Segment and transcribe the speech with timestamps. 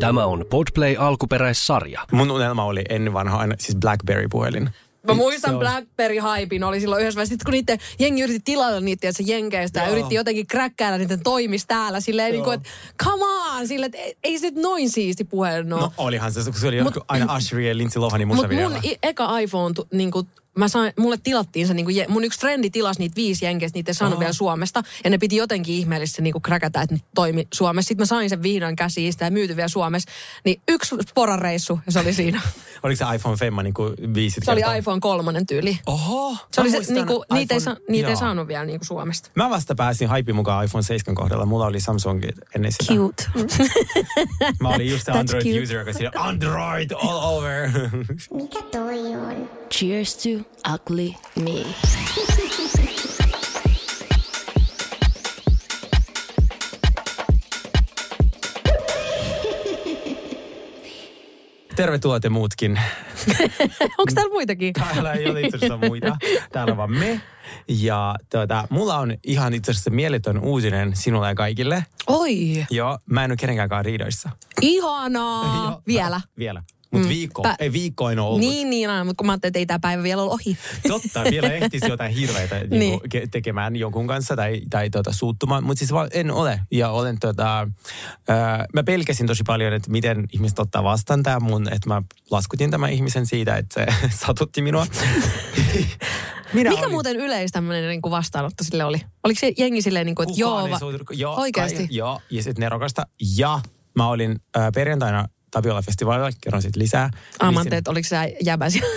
[0.00, 2.00] Tämä on Podplay alkuperäissarja.
[2.12, 4.70] Mun unelma oli ennen vanha aina siis Blackberry-puhelin.
[5.06, 9.12] Mä muistan Se on- Blackberry-haipin oli silloin yhdessä vaiheessa, kun niiden jengi yritti tilata niitä
[9.12, 9.92] se jenkeistä ja Joo.
[9.92, 12.68] yritti jotenkin kräkkäällä niiden toimis täällä silleen niin kuin, että
[13.04, 15.80] come on, silleen, että ei, ei se nyt noin siisti puhelin ole.
[15.80, 18.76] No olihan se, kun se oli Mut- Mut, aina Usher ja Lindsay Lohanin Mutta musavideolla.
[18.76, 20.26] mun i- eka iPhone, tu, niin kuin,
[20.56, 23.90] mä sain, mulle tilattiin se, niin kuin, mun yksi frendi tilasi niitä viisi jenkeistä, niitä
[23.90, 24.82] ei saanut vielä Suomesta.
[25.04, 27.88] Ja ne piti jotenkin ihmeellisesti niin kuin kräkätä, että ne toimi Suomessa.
[27.88, 30.10] Sitten mä sain sen vihdoin käsiin sitä ja myyty vielä Suomessa.
[30.44, 32.40] Niin yksi sporareissu ja se oli siinä.
[32.82, 34.74] Oliko se iPhone Femma niin kuin viisi Se oli kertaa?
[34.74, 35.78] iPhone kolmonen tyyli.
[35.86, 36.36] Oho!
[36.52, 38.86] Se oli se, niin kuin, niitä, ei, iPhone- sa, niitä ei saanut vielä niin kuin
[38.86, 39.30] Suomesta.
[39.34, 41.46] Mä vasta pääsin haipin mukaan iPhone 7 kohdalla.
[41.46, 42.94] Mulla oli Samsung ennen sitä.
[42.94, 43.24] Cute.
[44.60, 45.62] Mä olin just se Android cute.
[45.62, 47.70] user, joka siinä Android all over.
[48.34, 49.48] Mikä toi on?
[49.70, 51.64] Cheers to ugly me.
[61.76, 62.80] Tervetuloa te muutkin.
[63.98, 64.72] Onko täällä muitakin?
[64.72, 66.16] Täällä ei ole itse asiassa muita.
[66.52, 67.20] Täällä on vaan me.
[67.68, 71.84] Ja tuota, mulla on ihan itse asiassa mieletön uutinen sinulle ja kaikille.
[72.06, 74.30] Oi, Joo, mä en ole kenenkään riidoissa.
[74.62, 75.64] ihanaa.
[75.70, 76.20] Joo, Vielä.
[76.38, 76.62] Vielä.
[76.90, 77.14] Mutta Mm.
[77.14, 78.40] viikko, Pä- ei viikko ole ollut.
[78.40, 80.56] Niin, niin, aina, mutta kun mä ajattelin, että ei tämä päivä vielä ole ohi.
[80.88, 82.70] Totta, vielä ehtisi jotain hirveitä Niin.
[82.78, 83.00] niin.
[83.14, 86.60] ke- tekemään jonkun kanssa tai, tai tota, suuttumaan, mutta siis vaan en ole.
[86.70, 87.68] Ja olen tota,
[88.28, 92.70] ää, mä pelkäsin tosi paljon, että miten ihmiset ottaa vastaan tämä mun, että mä laskutin
[92.70, 94.86] tämän ihmisen siitä, että se satutti minua.
[96.52, 99.00] Minä Mikä olin- muuten yleis tämmöinen niin kuin vastaanotto sille oli?
[99.24, 101.76] Oliko se jengi silleen, niin kuin, että Kukaan joo, va- suutu- joo, oikeasti?
[101.76, 103.06] Kai, joo, ja sitten nerokasta.
[103.36, 103.60] Ja
[103.94, 107.10] mä olin ää, perjantaina Tapiola-festivaalilla, kerron siitä lisää.
[107.42, 108.88] Mä Niin oliko se jäbä siellä.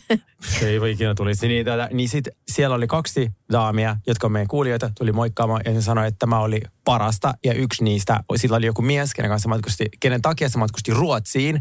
[0.58, 1.48] Se ei voi ikinä tulisi.
[1.48, 5.72] Niin, tuota, niin sit siellä oli kaksi daamia, jotka on meidän kuulijoita, tuli moikkaamaan ja
[5.72, 7.34] se sanoi, että tämä oli parasta.
[7.44, 11.60] Ja yksi niistä, sillä oli joku mies, kenen kanssa matkusti, kenen takia se matkusti Ruotsiin.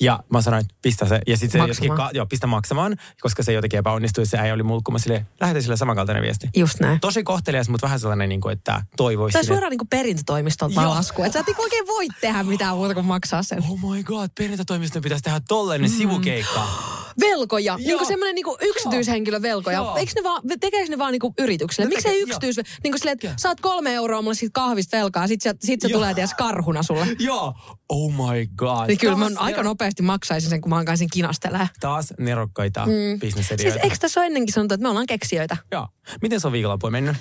[0.00, 1.20] Ja mä sanoin, että pistä se.
[1.26, 1.68] Ja sitten se Maksamaan.
[1.68, 4.26] jotenkin, ka- joo, pistä maksamaan, koska se jotenkin epäonnistui.
[4.26, 6.48] Se äijä oli mulkkuma sille, lähetä sille samankaltainen viesti.
[6.56, 7.00] Just näin.
[7.00, 9.32] Tosi kohtelias, mutta vähän sellainen, niin kuin, että toivoisi.
[9.32, 10.90] Tai sille- suoraan niin kuin perintötoimistolta Joo.
[10.94, 11.22] lasku.
[11.22, 13.62] Että sä et niinku oikein voi tehdä mitään muuta kuin maksaa sen.
[13.70, 15.96] Oh my god, perintätoimiston pitäisi tehdä tollainen mm.
[15.96, 16.66] sivukeikka.
[17.20, 17.76] Velkoja.
[17.76, 17.98] Niin Joo.
[17.98, 19.76] kuin semmoinen niin yksityishenkilön velkoja.
[19.76, 19.96] Joo.
[19.96, 21.88] Eikö ne vaan, tekeekö ne vaan niin kuin yritykselle?
[21.88, 22.56] Ne Miksei tekee- yksityis...
[22.56, 25.88] Niin kuin silleen, että saat kolme euroa mulle siitä kahvista velkaa, sit se, sit se
[25.88, 25.98] Joo.
[25.98, 27.06] tulee ties karhuna sulle.
[27.18, 27.54] Joo.
[27.88, 28.86] Oh my god.
[28.86, 31.68] Niin kyllä mä Taas aika nero- nopeasti maksaisin sen, kun mä alkaisin kinastella.
[31.80, 32.92] Taas nerokkaita mm.
[32.92, 33.80] Siis bisnesedioita.
[33.80, 35.56] eikö tässä ole ennenkin sanottu, että me ollaan keksijöitä?
[35.72, 35.88] Joo.
[36.22, 37.16] Miten se on viikonloppu mennyt?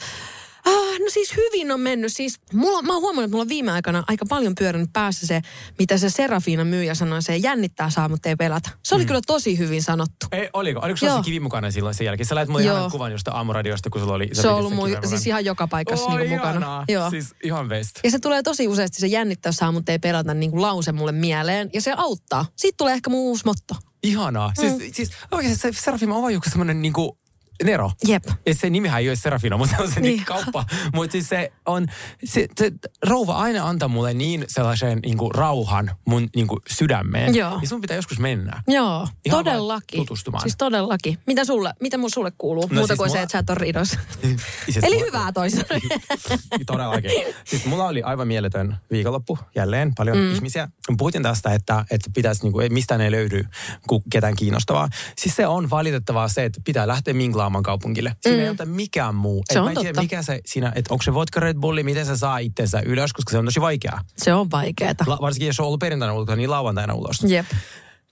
[0.99, 2.13] Ah, no siis hyvin on mennyt.
[2.13, 5.41] Siis mulla, mä oon huomannut, että mulla on viime aikana aika paljon pyörinyt päässä se,
[5.79, 8.69] mitä se Serafina myyjä sanoi, se jännittää saa, mutta ei pelata.
[8.83, 9.07] Se oli mm.
[9.07, 10.25] kyllä tosi hyvin sanottu.
[10.31, 10.79] Ei, oliko?
[10.83, 12.27] Oliko sulla kivi mukana silloin sen jälkeen?
[12.27, 14.29] Sä lait mulle ihan kuvan jostain aamuradiosta, kun sulla oli...
[14.33, 16.85] Se on ollut mun, siis ihan joka paikassa Oi, niin mukana.
[16.87, 17.09] Joo.
[17.09, 17.99] Siis ihan best.
[18.03, 21.11] Ja se tulee tosi useasti se jännittää saa, mutta ei pelata niin kuin lause mulle
[21.11, 21.69] mieleen.
[21.73, 22.45] Ja se auttaa.
[22.55, 23.75] Siitä tulee ehkä mun uusi motto.
[24.03, 24.51] Ihanaa.
[24.59, 24.79] Siis, mm.
[24.93, 27.18] siis oikeasti se Serafima on vaan joku semmoinen niinku
[27.63, 27.91] Nero.
[28.07, 28.23] Jep.
[28.45, 30.15] Ja se nimihän ei ole Serafina, mutta se on se Niin.
[30.15, 30.25] niin.
[30.25, 30.65] kauppa.
[30.93, 31.87] Mutta siis se on,
[32.25, 32.71] se, se,
[33.07, 37.35] rouva aina antaa mulle niin sellaisen niinku rauhan mun niinku sydämeen.
[37.35, 37.59] Joo.
[37.61, 38.63] Ja sun pitää joskus mennä.
[38.67, 39.97] Joo, Ihan todellakin.
[39.99, 40.41] tutustumaan.
[40.41, 41.17] Siis todellakin.
[41.27, 42.63] Mitä sulle, mitä mun sulle kuuluu?
[42.67, 43.99] No Muuta siis kuin se, mulla- että sä et ole riidoissa.
[44.65, 45.75] Siis Eli mulla- hyvää toisaalta.
[46.67, 47.11] Todellakin.
[47.45, 50.33] Siis mulla oli aivan mieletön viikonloppu jälleen, paljon mm.
[50.35, 50.69] ihmisiä.
[50.97, 53.43] Puhuttiin tästä, että, että pitäisi, niinku, ei- mistään ei löydy
[53.87, 54.89] ku- ketään kiinnostavaa.
[55.17, 57.13] Siis se on valitettavaa se, että pitää lähteä
[57.49, 58.15] minglaamaan kaupungille.
[58.21, 58.43] Siinä mm.
[58.43, 59.43] ei ole mikään muu.
[59.45, 60.01] Se Et on mä en tiedä, totta.
[60.01, 63.31] mikä se siinä, että onko se vodka Red Bulli, miten se saa itsensä ylös, koska
[63.31, 64.01] se on tosi vaikeaa.
[64.17, 65.03] Se on vaikeeta.
[65.07, 67.23] La, varsinkin jos on ollut perjantaina ulkona, niin lauantaina ulos.
[67.27, 67.45] Jep.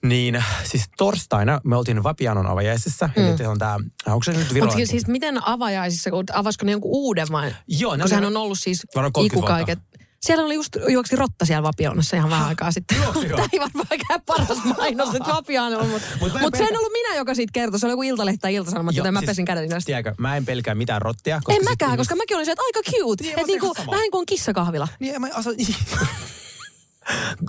[0.02, 3.10] Niin siis torstaina me oltiin Vapianon avajaisissa.
[3.16, 3.22] Mm.
[3.24, 4.52] Eli on tää, onko se nyt?
[4.60, 7.54] Mutta siis miten avajaisissa, avasko ne jonkun uuden vai?
[7.68, 9.78] Joo, kun sehän on ollut siis Varmaan 30 ikukaiket.
[10.20, 12.98] Siellä oli just juoksi rotta siellä Vapionnassa ihan vähän aikaa sitten.
[13.30, 15.88] Tämä ei varmaan käy paras mainos, että Vapiano on.
[15.88, 17.80] Mutta Mut mut se en pelkä- ollut minä, joka siitä kertoi.
[17.80, 19.86] Se oli joku iltalehti tai iltasanomat, joten mä siis- pesin kädet näistä.
[19.86, 21.40] Tiedätkö, mä en pelkää mitään rottia.
[21.44, 23.24] Koska En mäkään, koska mäkin olin se, että aika cute.
[23.24, 24.88] Niin, että niinku, vähän kuin kissakahvila.
[25.00, 25.54] Niin, mä asun...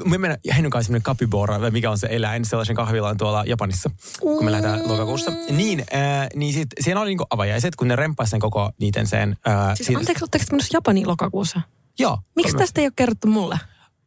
[0.06, 3.90] Me mennään Hennyn kanssa semmoinen kapibora, vai mikä on se eläin, sellaisen kahvilaan tuolla Japanissa,
[4.20, 5.32] kun me lähdetään lokakuussa.
[5.50, 9.38] Niin, äh, niin sit, siinä oli niinku avajaiset, kun ne remppasi sen koko niiden sen...
[9.48, 11.62] Äh, Siis anteeksi, oletteko te menossa Japaniin lokakuussa?
[12.00, 12.18] Joo.
[12.36, 13.60] Miksi tästä ei ole kerrottu mulle?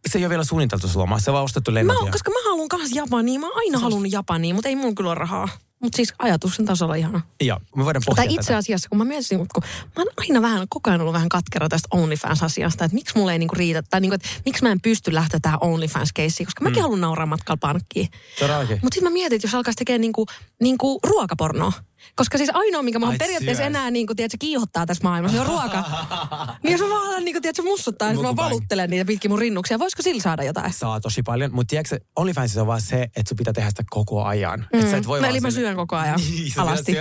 [0.09, 2.07] Se ei ole vielä suunniteltu se loma, se on vaan ostettu Mä, lennot.
[2.07, 3.41] ja- koska mä haluan kanssa Japaniin.
[3.41, 5.49] Mä oon aina halunnut Japaniin, mutta ei mun kyllä ole rahaa.
[5.83, 7.21] Mutta siis ajatuksen tasolla ihana.
[7.41, 8.57] Joo, me voidaan pohtia Tai itse tätä.
[8.59, 9.63] asiassa, kun mä mietin, kun
[9.97, 13.39] mä oon aina vähän, koko ajan ollut vähän katkera tästä OnlyFans-asiasta, että miksi mulle ei
[13.39, 16.83] niinku riitä, tai niinku, että miksi mä en pysty lähteä tähän OnlyFans-keissiin, koska mäkin mm.
[16.83, 18.09] haluan nauraa matkalla pankkiin.
[18.83, 20.27] Mutta sitten mä mietin, että jos alkaisi tekemään niinku,
[20.61, 21.73] niinku ruokapornoa,
[22.17, 23.67] Koska siis ainoa, mikä mua Ai, periaatteessa syös.
[23.67, 25.85] enää niin kuin, tiedätkö, kiihottaa tässä maailmassa, on ruoka.
[26.65, 29.79] niin jos mä vaan niin kuin, tiedätkö, mussuttaa, että mä valuttelen niitä pitkin mun rinnuksia,
[29.79, 30.73] voisiko sillä saada jotain?
[30.73, 34.25] Saa tosi paljon, mutta tiedätkö, OnlyFansissa on vaan se, että sun pitää tehdä sitä koko
[34.25, 34.67] ajan.
[34.73, 34.81] Mm.
[34.81, 36.97] Et sä et voi No, eli mä syön koko ajan Niin, alasti.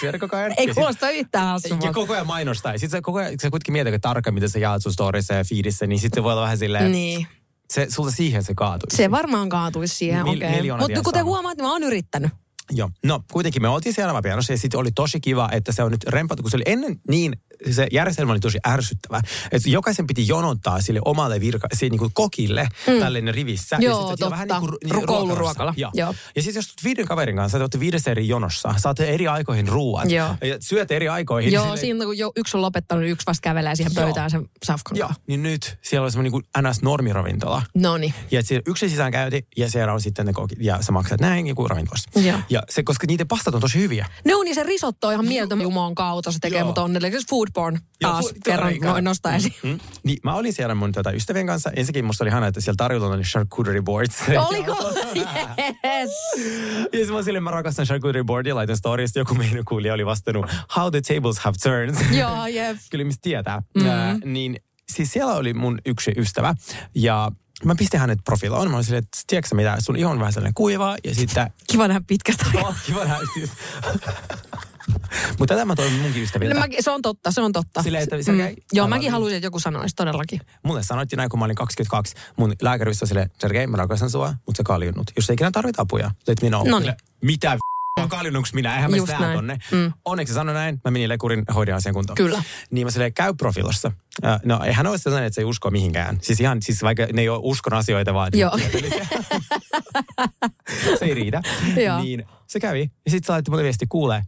[0.00, 0.52] Syödä, koko ajan.
[0.56, 1.92] Ei Ja kuulosta yhtään Ja hassummalta.
[1.92, 2.72] koko ajan mainostaa.
[2.72, 5.86] Sitten sä koko ajan, sä kuitenkin mietit tarkkaan, mitä sä jaat sun storissa ja feedissä,
[5.86, 7.26] niin sitten se voi olla vähän silleen, Niin.
[7.70, 8.86] se, sulta siihen se kaatuu.
[8.96, 10.50] Se varmaan kaatuisi siihen, okei.
[10.50, 12.30] miljoonat Mutta kuten huomaat, niin mä oon yrittänyt.
[12.70, 12.90] Joo.
[13.04, 16.04] No, kuitenkin me oltiin siellä pianossa ja sitten oli tosi kiva, että se on nyt
[16.04, 17.36] rempattu, kun se oli ennen niin,
[17.70, 19.20] se järjestelmä oli tosi ärsyttävä.
[19.52, 23.00] Että jokaisen piti jonottaa sille omalle virka, siihen niin kuin kokille mm.
[23.00, 23.76] tällainen rivissä.
[23.80, 24.62] Joo, ja sit totta.
[24.88, 25.74] Ru- kouluruokalla.
[25.76, 25.90] Joo.
[25.94, 26.14] Joo.
[26.36, 29.68] Ja sitten jos tulet viiden kaverin kanssa, te olette viidessä eri jonossa, saatte eri aikoihin
[29.68, 30.10] ruuat.
[30.10, 30.28] Joo.
[30.44, 31.52] Ja syötte eri aikoihin.
[31.52, 34.48] Joo, Silleen- siinä kun jo, yksi on lopettanut, niin yksi vasta kävelee siihen pöytään sen
[34.64, 37.62] safkan Joo, niin nyt siellä on semmoinen niin NS-normiravintola.
[37.74, 38.14] No niin.
[38.30, 41.44] Ja siellä yksi sisään käynti ja siellä on sitten ne kokit ja sä maksat näin
[41.44, 42.20] niin kuin ravintolassa.
[42.20, 42.38] Joo.
[42.50, 44.06] Ja se, koska niiden pastat on tosi hyviä.
[44.24, 46.66] Ne on niin se risotto on ihan mieltön jumoon kautta, se tekee Joo.
[46.66, 47.26] mut onnelliseksi.
[47.30, 49.54] Food porn Joo, taas fu- kerran noin nostaa esiin.
[49.62, 49.78] Mm.
[50.04, 51.70] Niin, mä olin siellä mun tota, ystävien kanssa.
[51.76, 54.16] Ensinnäkin musta oli ihana, että siellä tarjolla oli charcuterie boards.
[54.48, 54.76] Oliko?
[55.16, 56.10] Yes.
[56.92, 59.18] ja mä silleen, mä rakastan charcuterie boardia, laitan storista.
[59.18, 60.46] Joku meidän kuulija oli vastannut,
[60.76, 61.94] how the tables have turned.
[62.20, 62.76] Joo, jep.
[62.90, 63.62] Kyllä mistä tietää.
[63.74, 63.86] Mm.
[63.86, 64.60] Äh, niin
[64.92, 66.54] siis siellä oli mun yksi ystävä
[66.94, 67.32] ja
[67.64, 68.70] mä pistin hänet profiloon.
[68.70, 71.88] Mä olin silleen, että tiedätkö mitä, sun iho on vähän sellainen kuiva ja sitten Kiva
[71.88, 72.68] nähdä pitkästä aikaa.
[72.68, 73.50] Oh, kiva nähdä siis.
[75.38, 76.54] Mutta tätä mä toivon munkin ystäviltä.
[76.54, 77.82] No, mäkin, se on totta, se on totta.
[77.82, 78.32] Silleen, että se-
[78.72, 78.98] Joo, Aivan.
[78.98, 80.40] mäkin haluaisin, että joku sanoisi todellakin.
[80.62, 82.14] Mulle sanottiin näin, kun mä olin 22.
[82.36, 85.10] Mun lääkäristä sille, Sergei, mä rakastan sua, mutta sä kaljunnut.
[85.16, 86.68] Jos ei ikinä tarvita apuja, let me know.
[86.68, 86.94] Noniin.
[87.22, 87.58] Mitä
[88.00, 88.74] v***a, kaljunnuks minä?
[88.74, 89.58] Eihän mä Just sitä tonne.
[89.72, 89.92] Mm.
[90.04, 90.80] Onneksi sanoi näin.
[90.84, 92.16] Mä menin lekurin hoidin asian kuntoon.
[92.16, 92.42] Kyllä.
[92.70, 93.92] Niin mä silleen, käy profilossa.
[94.24, 96.18] Äh, No eihän ole sellainen, että se ei usko mihinkään.
[96.22, 98.30] Siis ihan, siis vaikka ne ei ole uskon asioita, vaan...
[98.34, 98.58] Joo.
[100.98, 101.42] se ei riitä.
[101.84, 102.02] Joo.
[102.02, 102.90] niin se kävi.
[103.04, 104.24] Ja sitten se laittoi mulle viesti, kuule,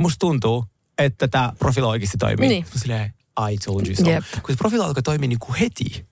[0.00, 0.64] musta tuntuu,
[0.98, 2.48] että tämä profiilo oikeasti toimii.
[2.48, 2.66] Niin.
[2.76, 3.14] Silleen,
[3.52, 4.10] I told you so.
[4.10, 4.24] Jep.
[4.42, 6.06] Kun se profiilo alkoi toimia niin kuin heti.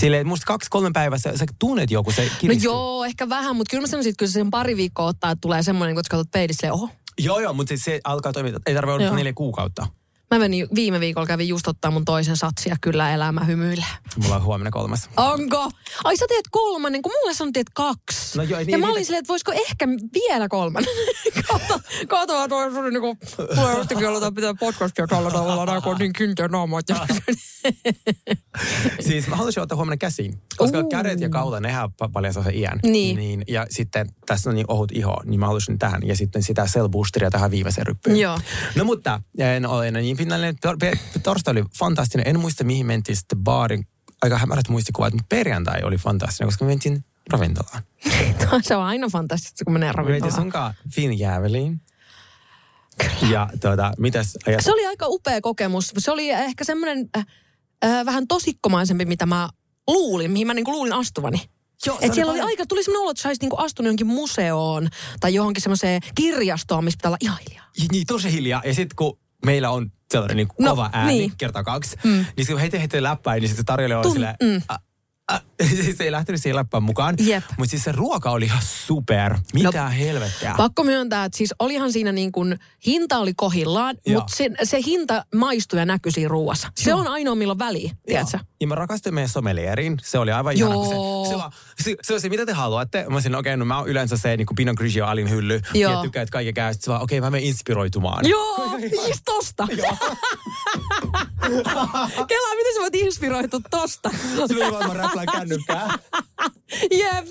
[0.00, 2.64] Silleen, että musta kaksi-kolme päivää sä, sä tunnet joku, se No kiristyy.
[2.70, 5.40] joo, ehkä vähän, mutta kyllä mä sanoisin, että kyllä se sen pari viikkoa ottaa, että
[5.40, 6.90] tulee semmoinen, kun sä katsot silleen, oho.
[7.18, 8.60] Joo, joo, mutta se, se alkaa toimia.
[8.66, 9.14] Ei tarvitse Joo.
[9.14, 9.86] neljä kuukautta.
[10.30, 13.84] Mä menin viime viikolla, kävin just ottaa mun toisen satsia, kyllä elämä hymyillä.
[14.22, 15.10] Mulla on huomenna kolmas.
[15.16, 15.70] Onko?
[16.04, 18.38] Ai sä teet kolmannen, kun mulle sanottiin, että kaksi.
[18.38, 20.92] No joo, ja niin, mä niin- olin silleen, että voisiko ehkä vielä kolmannen.
[21.52, 23.16] kato, kato vaan toi sun niinku,
[23.54, 26.78] tulee jostakin aloittaa pitää podcastia tällä tavalla, nää kun on niin kiinteä naama.
[26.78, 27.06] että-
[29.00, 30.34] Siis mä haluaisin ottaa huomenna käsiin.
[30.56, 30.88] Koska Uu.
[30.88, 32.80] kädet ja kaula, nehän pa- paljastaa sen iän.
[32.82, 33.16] Niin.
[33.16, 33.44] niin.
[33.48, 36.06] Ja sitten tässä on niin ohut iho, niin mä haluaisin tähän.
[36.06, 38.16] Ja sitten sitä cell boosteria tähän viimeiseen ryppyyn.
[38.16, 38.40] Joo.
[38.74, 40.54] No mutta, en ole enää niin pinnallinen.
[40.66, 42.28] Tor- Torstai oli fantastinen.
[42.28, 43.86] En muista mihin mentiin sitten baarin.
[44.22, 47.82] Aika hämärät muistikuvat, mutta perjantai oli fantastinen, koska me mentiin ravintolaan.
[48.62, 50.42] se on aina fantastista, kun menee Me mentiin ravintolaan.
[50.42, 51.80] sunkaan Finjääveliin.
[53.30, 54.60] Ja tuota, mitäs ajat?
[54.64, 55.92] Se oli aika upea kokemus.
[55.98, 57.26] Se oli ehkä semmoinen äh,
[57.84, 59.48] äh, vähän tosikkomaisempi, mitä mä
[59.86, 61.42] luulin, mihin mä niinku luulin astuvani.
[61.86, 64.88] Joo, Et siellä oli paljon- aika, tuli semmoinen olo, että sä niinku astunut johonkin museoon
[65.20, 67.64] tai johonkin semmoiseen kirjastoon, missä pitää olla ihan hiljaa.
[67.92, 68.62] Niin, tosi hiljaa.
[68.64, 71.32] Ja sitten kun meillä on sellainen niin No, kova ääni, niin.
[71.38, 72.10] kerta kaksi, mm.
[72.10, 74.62] niin sitten kun heitä heitä läppäin, niin sitten tarjoilija oli Tun- silleen, mm.
[75.32, 77.14] "Ä, ä." siis se ei lähtenyt siihen läppään mukaan.
[77.18, 77.44] Jep.
[77.58, 79.38] Mutta siis se ruoka oli ihan super.
[79.54, 80.54] Mitä no, helvettiä.
[80.56, 84.20] Pakko myöntää, että siis olihan siinä niin kuin, hinta oli kohillaan, Joo.
[84.20, 86.72] mutta se, se hinta maistui ja näkyi siinä ruuassa.
[86.76, 88.38] Se on ainoa, milloin väliä, tiedätkö?
[88.60, 89.96] Ja mä rakastuin meidän sommelieriin.
[90.02, 91.24] Se oli aivan ihana, kun Joo.
[91.24, 91.52] se, se, vaan,
[91.82, 93.06] se, se, on se, mitä te haluatte.
[93.08, 95.60] Mä sanoin, okei, okay, no mä oon yleensä se niin kuin Pinot Grigio alin hylly.
[95.74, 95.92] Joo.
[95.92, 96.72] Ja tykkää, että kaikki käy.
[96.72, 98.28] Sitten se vaan, okei, okay, mä menen inspiroitumaan.
[98.28, 98.78] Joo,
[99.08, 99.66] just tosta.
[102.28, 104.10] Kelaa, miten sä voit inspiroitua tosta?
[104.46, 105.98] Silloin vaan mä räplään kännykkää.
[106.90, 107.26] Jep.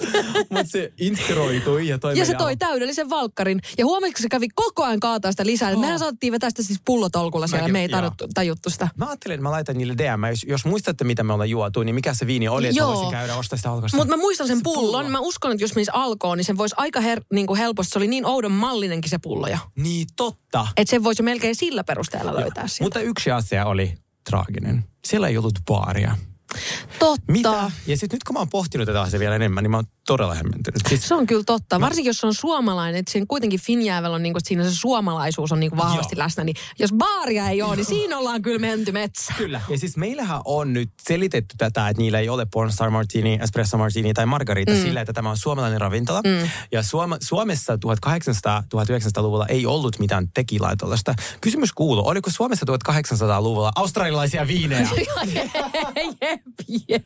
[0.49, 3.61] Mutta se inspiroitui ja toi Ja se toi täydellisen valkkarin.
[3.77, 5.71] Ja huomasitko, se kävi koko ajan kaataa sitä lisää.
[5.71, 5.79] Oh.
[5.79, 7.61] Mehän saatiin vetää sitä siis pullotolkulla siellä.
[7.63, 8.11] Mäkin, Me ei joo.
[8.33, 8.87] tajuttu, sitä.
[8.97, 10.23] Mä ajattelin, että mä laitan niille DM.
[10.29, 12.93] Jos, jos muistatte, mitä me ollaan juotu, niin mikä se viini oli, että Joo.
[12.93, 13.97] voisin käydä ostaa sitä alkosta.
[13.97, 14.81] Mutta mä muistan sen Se pullon.
[15.05, 15.09] pullo.
[15.09, 17.91] Mä uskon, että jos menisi alkoon, niin sen voisi aika her- niin kuin helposti.
[17.91, 19.57] Se oli niin oudon mallinenkin se pullo jo.
[19.75, 20.67] Niin, totta.
[20.77, 22.65] Että sen voisi melkein sillä perusteella löytää.
[22.81, 23.93] Mutta yksi asia oli
[24.29, 24.85] traaginen.
[25.05, 26.15] Siellä ei ollut baaria.
[27.00, 27.31] Totta.
[27.31, 27.71] Mitä?
[27.88, 30.35] Ja sitten nyt kun mä oon pohtinut tätä asiaa vielä enemmän, niin mä oon todella
[30.35, 30.81] hämmentynyt.
[30.89, 31.81] Siis, Se on kyllä totta.
[31.81, 35.59] Varsinkin jos on suomalainen, että siinä kuitenkin Finjäävel on niinku, että siinä se suomalaisuus on
[35.59, 36.24] niinku vahvasti Joo.
[36.24, 36.43] läsnä.
[36.43, 39.33] Niin jos baaria ei ole, niin siinä ollaan kyllä menty metsä.
[39.38, 39.62] Kyllä.
[39.69, 44.13] Ja siis meillähän on nyt selitetty tätä, että niillä ei ole pornstar martini, espresso martini
[44.13, 44.81] tai margarita mm.
[44.81, 46.21] sillä, että tämä on suomalainen ravintola.
[46.21, 46.50] Mm.
[46.71, 51.15] Ja Suoma, Suomessa 1800-1900-luvulla ei ollut mitään tekilaa tuollaista.
[51.41, 54.89] Kysymys kuuluu, oliko Suomessa 1800-luvulla australialaisia viinejä?
[56.21, 56.41] jep,
[56.88, 57.05] jep.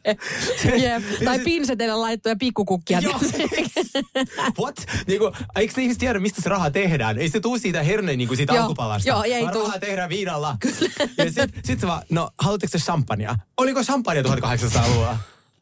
[0.82, 1.04] jep.
[1.26, 3.10] Tai pinseteillä laittoja pikkukukkia kaikkia.
[3.10, 3.20] Joo.
[4.62, 4.76] What?
[5.08, 7.18] Niinku, eikö ne ihmiset tiedä, mistä se raha tehdään?
[7.18, 8.62] Ei se tuu siitä herneen niinku siitä Joo.
[8.62, 9.10] alkupalasta.
[9.10, 9.64] Joo, ei vaan tuu.
[9.64, 10.58] rahaa tehdään viinalla.
[11.18, 13.36] Ja sit, sit se vaan, no haluatteko se champagnea?
[13.58, 15.18] Oliko champagnea 1800-luvulla?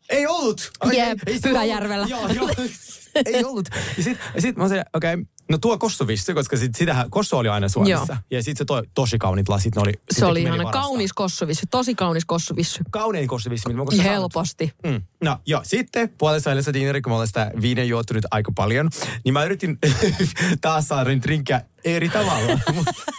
[0.10, 0.72] Ei ollut.
[0.80, 2.08] Ai, Jep, ei- ei se Pyhäjärvellä.
[2.10, 2.50] Joo, joo.
[3.26, 3.70] ei ollut.
[3.98, 7.38] Ja sit, ja sit mä olin okei, okay, no tuo kossuvissi, koska sit, sitähän, kossu
[7.38, 8.14] oli aina Suomessa.
[8.14, 8.18] Joo.
[8.32, 9.94] Ja sit se toi tosi kauniit lasit, ne oli...
[10.12, 10.82] Se oli ihana varastaa.
[10.82, 12.84] kaunis kossuvissy, tosi kaunis kossuvissy.
[12.92, 14.22] Kaunein kossuvissi, mitä mä koskaan saanut.
[14.22, 14.74] Helposti.
[14.84, 15.02] Mm.
[15.24, 18.90] No joo, sitten puolessa välissä diineri, kun mä olen sitä viiniä juottunut aika paljon,
[19.26, 19.78] niin mä yritin
[20.62, 22.60] taas saada niitä drinkkejä eri tavalla.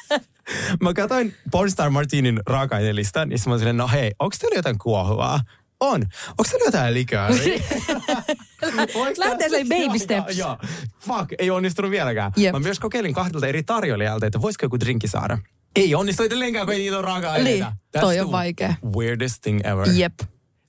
[0.83, 5.41] mä katsoin Pornstar Martinin raaka-ainelistan, ja sitten mä olin no hei, onko teillä jotain kuohuvaa?
[5.81, 6.03] On.
[6.29, 8.23] Onko teillä jotain tää-
[9.19, 10.39] Lähtee silleen baby steps.
[10.39, 10.59] Joo.
[11.01, 12.33] Fuck, ei onnistunut vieläkään.
[12.37, 12.53] Jep.
[12.53, 15.39] Mä myös kokeilin kahdelta eri tarjoilijalta, että voisiko joku drinkki saada.
[15.77, 17.65] Ei onnistu edelleenkään, kun ei niitä ole raaka-aineita.
[17.67, 18.75] Niin, That's toi on vaikea.
[18.97, 19.89] Weirdest thing ever.
[19.95, 20.13] Jep.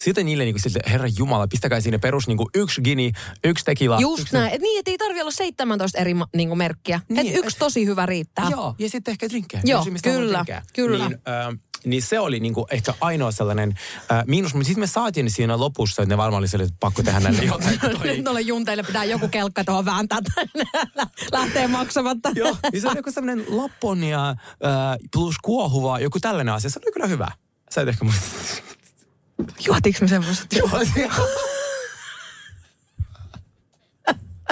[0.04, 3.12] Sitten niille niin kuin, herra Jumala, pistäkää sinne perus niin kuin yksi gini,
[3.44, 4.00] yksi tekila.
[4.00, 4.54] Just yksi näin.
[4.54, 7.00] Et niin, että ei tarvi olla 17 eri ma- niinku merkkiä.
[7.10, 8.48] Niin, et yksi et- tosi hyvä riittää.
[8.52, 9.62] Joo, ja sitten ehkä drinkkejä.
[9.66, 11.08] Joo, kyllä, kyllä.
[11.10, 13.74] Niin, äh, niin se oli niinku ehkä ainoa sellainen
[14.12, 14.54] äh, miinus.
[14.54, 17.44] Mutta sitten me saatiin siinä lopussa, että ne varmaan oli sille, että pakko tehdä näille
[17.44, 17.80] jotain.
[17.98, 20.64] toi- Nyt noille junteille pitää joku kelkka tuohon vääntää tänne.
[21.32, 22.30] Lähtee maksamatta.
[22.36, 24.36] Joo, niin se oli joku sellainen lapponia äh,
[25.14, 26.70] plus kuohuva, joku tällainen asia.
[26.70, 27.28] Se oli kyllä hyvä.
[27.72, 28.26] Sä et ehkä muista.
[29.66, 30.48] Juotiinko me semmoiset?
[30.62, 30.72] Mut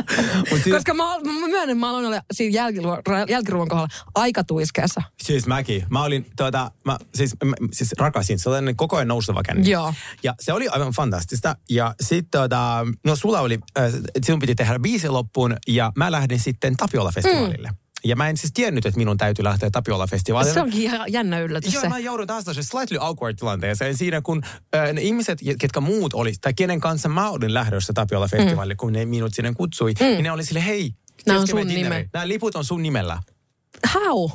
[0.63, 5.01] siis, Koska mä, mä myönnän, mä aloin olla siinä jälkiruoan, jälkiruoan kohdalla aika tuiskeessa.
[5.24, 5.86] Siis mäkin.
[5.89, 9.70] Mä olin, tuota, mä, siis, mä, siis rakasin sellainen koko ajan nouseva känni.
[9.70, 9.94] Joo.
[10.24, 11.56] Ja se oli aivan fantastista.
[11.70, 13.92] Ja sitten tuota, no sulla oli, äh,
[14.25, 17.70] sinun piti tehdä biisi loppuun ja mä lähdin sitten Tapiola-festivaalille.
[17.70, 17.77] Mm.
[18.08, 20.54] Ja mä en siis tiennyt, että minun täytyy lähteä Tapiola-festivaalille.
[20.54, 24.44] Se onkin jännä yllätys Joo, mä joudun taas slightly awkward tilanteeseen siinä, kun
[24.76, 28.78] äh, ne ihmiset, ketkä muut oli, tai kenen kanssa mä olin lähdössä Tapiola-festivaalille, mm.
[28.78, 30.06] kun ne minut sinne kutsui, mm.
[30.06, 30.94] niin ne oli sille, hei,
[31.28, 32.10] Nää on sun nime.
[32.14, 33.22] Nämä liput on sun nimellä.
[33.94, 34.30] How?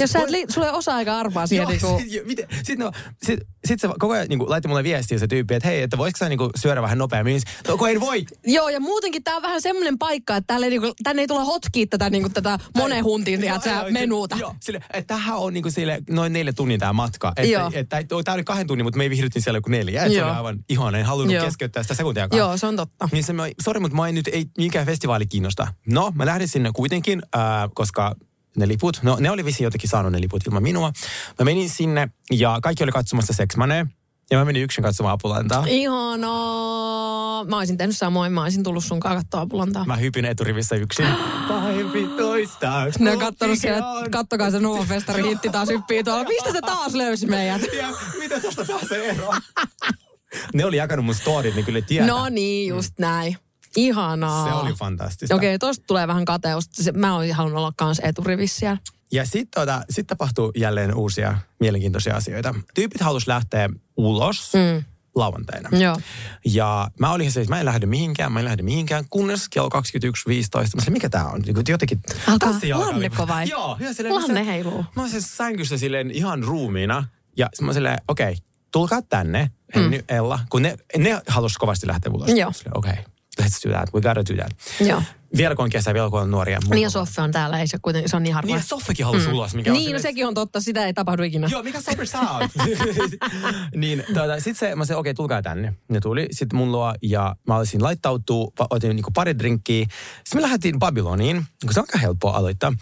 [0.00, 2.00] Ja Jos sit sä et li- sulla ei osa aika arpaa siihen niinku...
[2.64, 5.82] Sitten no, sit, sit se koko ajan niinku, laittoi mulle viestiä se tyyppi, että hei,
[5.82, 7.40] että voisiko sä niinku, syödä vähän nopeammin.
[7.68, 8.24] No, kun en voi.
[8.46, 11.44] Joo, ja muutenkin tää on vähän semmoinen paikka, että täällä ei, niinku, tänne ei tulla
[11.44, 14.36] hotkii tätä, niinku, tätä monen huntin Joo, tiedätkö, joo, menuuta.
[14.36, 17.32] Joo, sille, että tämähän on niinku sille, noin neljä tunnin tämä matka.
[17.36, 17.70] Että, Joo.
[17.74, 20.02] että, että, tämä oli kahden tunnin, mutta me ei viihdyttiin siellä kuin neljä.
[20.02, 20.28] Että se Joo.
[20.28, 21.44] oli aivan ihana, en halunnut Joo.
[21.44, 22.38] keskeyttää sitä sekuntiakaan.
[22.38, 23.08] Joo, se on totta.
[23.12, 23.32] Niin se,
[23.62, 25.66] sori, mutta mä en nyt, ei mikään festivaali kiinnosta.
[25.86, 27.42] No, mä lähdin sinne kuitenkin, äh,
[27.74, 28.14] koska
[28.56, 30.92] ne liput, no ne oli vissiin jotenkin saanut ne liput ilman minua.
[31.38, 33.86] Mä menin sinne ja kaikki oli katsomassa Sex Money.
[34.30, 35.64] Ja mä menin yksin katsomaan Apulantaa.
[35.68, 37.44] Ihanaa.
[37.44, 38.32] Mä olisin tehnyt samoin.
[38.32, 39.84] Mä olisin tullut sun katsoa apulantaa.
[39.84, 41.06] Mä hypin eturivissä yksin.
[41.48, 42.86] Pahempi toista.
[42.98, 46.24] Ne on kattonut siellä, kattokaa se Nova Festari hitti taas hyppii tuolla.
[46.24, 47.62] Mistä se taas löysi meidät?
[47.78, 49.36] Ja mitä tästä pääsee eroon?
[50.54, 52.06] ne oli jakanut mun storit, niin kyllä tietää.
[52.06, 53.36] No niin, just näin.
[53.76, 54.48] Ihanaa.
[54.48, 55.34] Se oli fantastista.
[55.34, 56.82] Okei, tosta tulee vähän kateusta.
[56.82, 58.78] Se- Mä olisin halunnut olla kans eturivissä siellä.
[59.12, 62.54] Ja sitten tota, sit tapahtuu jälleen uusia mielenkiintoisia asioita.
[62.74, 64.84] Tyypit halus lähteä ulos mm.
[65.14, 65.78] lauantaina.
[65.78, 65.96] Joo.
[66.44, 69.68] Ja mä olin se, että mä en lähde mihinkään, mä en lähde mihinkään, kunnes kello
[69.68, 69.80] 21.15.
[70.54, 71.40] Mä sanoin, mikä tää on?
[71.40, 72.00] Niin kuin jotenkin...
[72.26, 73.48] Alkaa lanneko vai?
[73.48, 73.78] Joo.
[73.92, 74.84] Silleen, Lanne mä- heiluu.
[74.96, 77.04] Mä olin siis sängyssä silleen ihan ruumiina.
[77.36, 80.04] Ja mä olin silleen, okei, okay, tulkaa tänne, Henny, mm.
[80.16, 80.38] Ella.
[80.50, 82.28] Kun ne, ne halusi kovasti lähteä ulos.
[82.30, 82.52] Joo.
[82.74, 83.04] Okei, okay,
[83.42, 84.52] let's do that, we gotta do that.
[84.88, 85.02] Joo.
[85.36, 86.58] Vielä kun on kesä, vielä kun on nuoria.
[86.70, 88.52] Niin ja Soffe on täällä, ei se kuitenkin, se on niin harvoin.
[88.54, 89.32] Niin ja Soffekin halusi mm.
[89.32, 89.54] ulos.
[89.54, 91.48] Mikä on Niin, no silleen- sekin on totta, sitä ei tapahdu ikinä.
[91.50, 92.50] Joo, mikä sä oot?
[93.76, 95.74] niin, tuota, sit se, mä sanoin, okei, okay, tulkaa tänne.
[95.88, 99.86] Ne tuli sitten mun luo ja mä olisin laittautua, otin niinku pari drinkkiä.
[100.24, 102.72] Sitten me lähdettiin Babyloniin, kun se on aika helppoa aloittaa.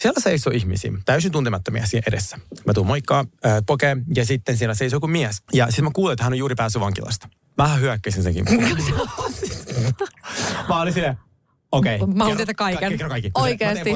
[0.00, 2.38] Siellä seisoo ihmisiä, täysin tuntemattomia siinä edessä.
[2.66, 5.42] Mä tuun moikkaa, äh, poke, ja sitten siellä seisoo joku mies.
[5.52, 7.28] Ja sitten mä kuulin, että hän on juuri päässyt vankilasta.
[7.62, 8.44] Mä hyökkäsin senkin.
[10.68, 11.18] mä olin silleen,
[11.72, 11.98] Okei.
[11.98, 12.90] Mä haluan tietää kaiken.
[12.92, 13.30] ka- Kerro kaikki.
[13.34, 13.90] Oikeesti.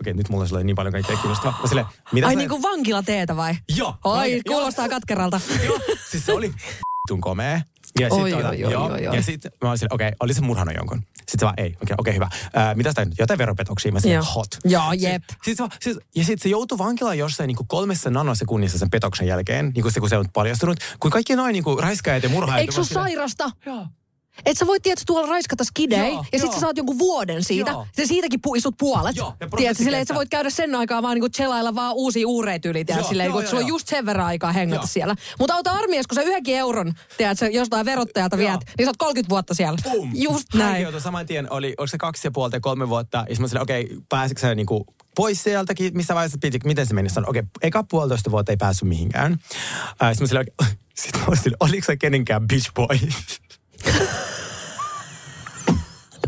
[0.00, 1.58] Okei, nyt mulla on niin paljon kaikkea kiinnostavaa.
[1.62, 3.54] Mä silleen, mitä Ai sä- niin kuin vankila teetä vai?
[3.76, 3.94] Joo.
[4.04, 4.40] Oi, Joo.
[4.48, 5.40] kuulostaa katkeralta.
[5.64, 5.78] Joo,
[6.10, 6.52] siis se oli
[7.08, 7.60] tun komea.
[8.00, 9.16] Ja Oi, sit, oi, oi, joo, oi, oi.
[9.16, 11.02] Ja sitten mä olin okei, okay, oli se murhannut jonkun.
[11.28, 12.28] Sitten se vaan, ei, okei, okay, okay, hyvä.
[12.54, 13.18] Ää, mitä sitä nyt?
[13.18, 13.92] Jotain veropetoksia.
[13.92, 14.48] Mä sanoin, hot.
[14.64, 15.22] Joo, jep.
[15.28, 18.78] Sit, sit, se vaan- sit, ja sitten se joutui vankilaan jossain niin kuin kolmessa nanosekunnissa
[18.78, 20.78] sen petoksen jälkeen, niin kuin se, kun se on paljastunut.
[21.00, 22.60] Kun kaikki noin niin kuin raiskaajat ja murhaajat...
[22.60, 23.50] Eikö silleen- sairasta?
[23.66, 23.86] Joo.
[24.44, 26.54] Et sä voit tietysti tuolla raiskata skidei, Joo, ja sit joo.
[26.54, 27.70] sä saat jonkun vuoden siitä.
[27.70, 27.86] Joo.
[27.96, 29.16] Ja siitäkin pu- istut puolet.
[29.16, 32.28] Joo, ja Tiedätkö, silleen, että sä voit käydä sen aikaa vaan niinku chelailla vaan uusia
[32.28, 33.74] uureita yli, tiedätkö, Joo, silleen, joo, kun joo, sulla on joo.
[33.74, 34.86] just sen verran aikaa hengata Joo.
[34.86, 35.14] siellä.
[35.38, 38.50] Mutta auta armias, kun sä yhdenkin euron, tiedätkö, jostain verottajalta Joo.
[38.50, 39.78] viet, niin sä oot 30 vuotta siellä.
[39.84, 40.10] Boom.
[40.14, 40.82] Just näin.
[40.82, 43.24] joutui saman tien, oli, oliko se kaksi ja puolta tai kolme vuotta.
[43.28, 47.08] Ja mä okei, okay, pääsikö sä niinku pois sieltäkin, missä vaiheessa piti, miten se meni?
[47.08, 49.32] Sanoin, okei, okay, eka puolitoista vuotta ei päässyt mihinkään.
[50.02, 50.72] Äh, sitten mä sanoin, okay.
[51.02, 52.98] sitten mä olin, oliko sä kenenkään bitch boy?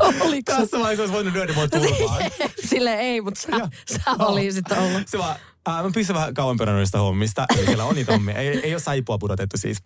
[0.01, 0.53] Oliko?
[0.53, 2.23] Tässä vaiheessa olisi voinut lyödä mua turpaan.
[2.71, 3.49] Sille ei, mutta sä,
[3.93, 4.29] sä Joo.
[4.29, 5.09] olisit ollut.
[5.09, 5.37] Se vaan,
[5.69, 7.47] äh, mä pystyn vähän kauempana noista hommista.
[7.57, 8.35] Eli siellä on niitä hommia.
[8.35, 9.79] Ei, ei ole saipua pudotettu siis.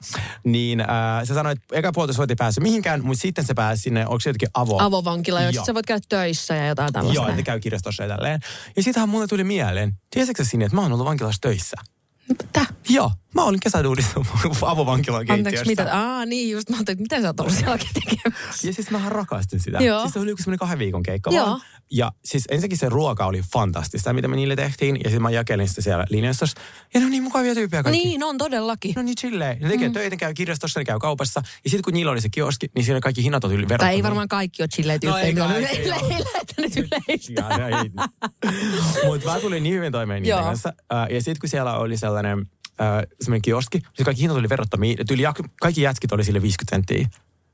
[0.44, 0.86] Niin äh,
[1.24, 4.20] se sanoi, että eka puolitoista vuotta ei päässyt mihinkään, mutta sitten se pääsi sinne, onko
[4.20, 4.78] se jotenkin avo?
[4.82, 7.22] Avovankila, jossa sä voit käydä töissä ja jotain tällaista.
[7.22, 8.40] Joo, että käy kirjastossa ja tälleen.
[8.76, 11.76] Ja sittenhän mulle tuli mieleen, tiesitkö sinne, että mä oon ollut vankilassa töissä?
[12.28, 12.66] Mitä?
[12.88, 14.20] Joo, mä olin kesäduudissa
[14.62, 15.82] avovankilan Anteeksi, keittiössä.
[15.82, 15.98] mitä?
[15.98, 16.70] Aa, niin just.
[16.70, 18.66] Mä ajattelin, että mitä sä oot ollut sielläkin tekemässä?
[18.66, 19.78] Ja siis mä rakastin sitä.
[19.78, 20.00] Joo.
[20.00, 21.46] Siis se oli yksi semmoinen kahden viikon keikka Joo.
[21.46, 21.60] vaan.
[21.90, 24.96] Ja siis ensinnäkin se ruoka oli fantastista, mitä me niille tehtiin.
[24.96, 26.60] Ja sitten mä jakelin sitä siellä linjastossa.
[26.94, 28.04] Ja ne on niin mukavia tyyppejä kaikki.
[28.04, 28.92] Niin, on todellakin.
[28.96, 29.58] No niin chilleen.
[29.60, 29.94] Ne tekee mm.
[29.94, 31.42] töitä, käy kirjastossa, ne käy kaupassa.
[31.64, 33.88] Ja sitten kun niillä oli se kioski, niin siinä kaikki hinnat on yli verrattuna.
[33.88, 37.42] Tai ei varmaan kaikki ole chilleen No ei tyyppejä, mitä on kaikki, yleistä.
[39.04, 40.72] Mutta mä tulin niin hyvin toimeen niiden kanssa.
[41.10, 42.46] Ja sitten kun siellä oli sellainen
[42.80, 44.96] äh, semmoinen kioski, niin kaikki hinnat oli verrattomia.
[45.08, 45.22] Tyyli,
[45.60, 47.08] kaikki jätskit oli sille 50 senttiä.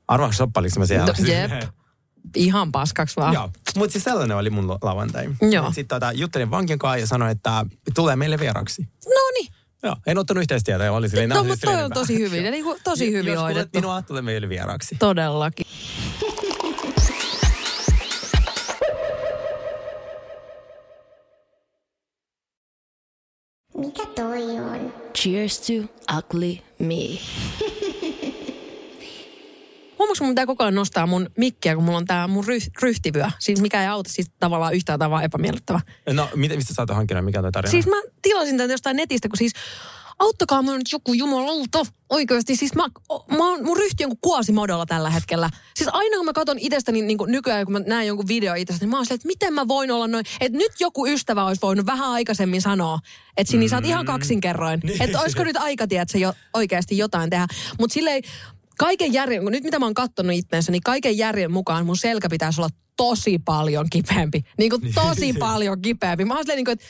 [0.09, 1.07] Arvaa, shoppailiksi mä siellä.
[1.07, 1.51] No, jep.
[2.37, 3.35] Ihan paskaksi vaan.
[3.35, 5.29] Joo, mutta siis sellainen oli mun lauantai.
[5.51, 5.67] Joo.
[5.73, 8.83] Sitten tota, juttelin vankin kanssa ja sanoin, että tulee meille vieraksi.
[9.05, 9.53] No niin.
[9.83, 12.19] Joo, en ottanut yhteistyötä ja oli silleen, No, "Nää mutta silleen toi on enempää." tosi
[12.19, 12.51] hyvin.
[12.51, 13.79] Niinku tosi hyvin hoidettu.
[13.79, 14.97] minua, tule meille vieraksi.
[14.99, 15.67] Todellakin.
[25.15, 25.73] Cheers to
[26.19, 27.19] ugly me.
[29.99, 33.27] Huomaatko, mun pitää koko ajan nostaa mun mikkiä, kun mulla on tää mun ryh, ryhtivyö.
[33.39, 35.81] Siis mikä ei auta siis tavallaan yhtään tai vaan epämiellyttävä.
[36.13, 37.71] No, mitä, mistä sä oot hankkinut, mikä on toi tarina?
[37.71, 39.53] Siis mä tilasin tätä jostain netistä, kun siis
[40.19, 41.83] auttakaa mun nyt joku jumalauta.
[42.11, 42.85] Oikeasti, siis mä,
[43.37, 45.51] mä oon, mun ryhti on kuin kuosimodolla tällä hetkellä.
[45.77, 48.87] Siis aina kun mä katson itsestäni niin kuin nykyään, kun mä näen jonkun video itsestäni,
[48.87, 50.25] niin mä oon silleen, että miten mä voin olla noin.
[50.41, 52.99] Että nyt joku ystävä olisi voinut vähän aikaisemmin sanoa,
[53.37, 54.81] että Sini, sä oot ihan kaksinkerroin.
[55.01, 57.47] Että olisiko nyt aika, että se jo oikeasti jotain tehdä.
[57.79, 58.23] Mutta silleen,
[58.79, 62.29] kaiken järjen, kun nyt mitä mä oon kattonut itteensä, niin kaiken järjen mukaan mun selkä
[62.29, 64.45] pitäisi olla tosi paljon kipeämpi.
[64.59, 66.25] Niin kuin tosi paljon kipeämpi.
[66.25, 66.87] Mä oon silleen niin kuin, että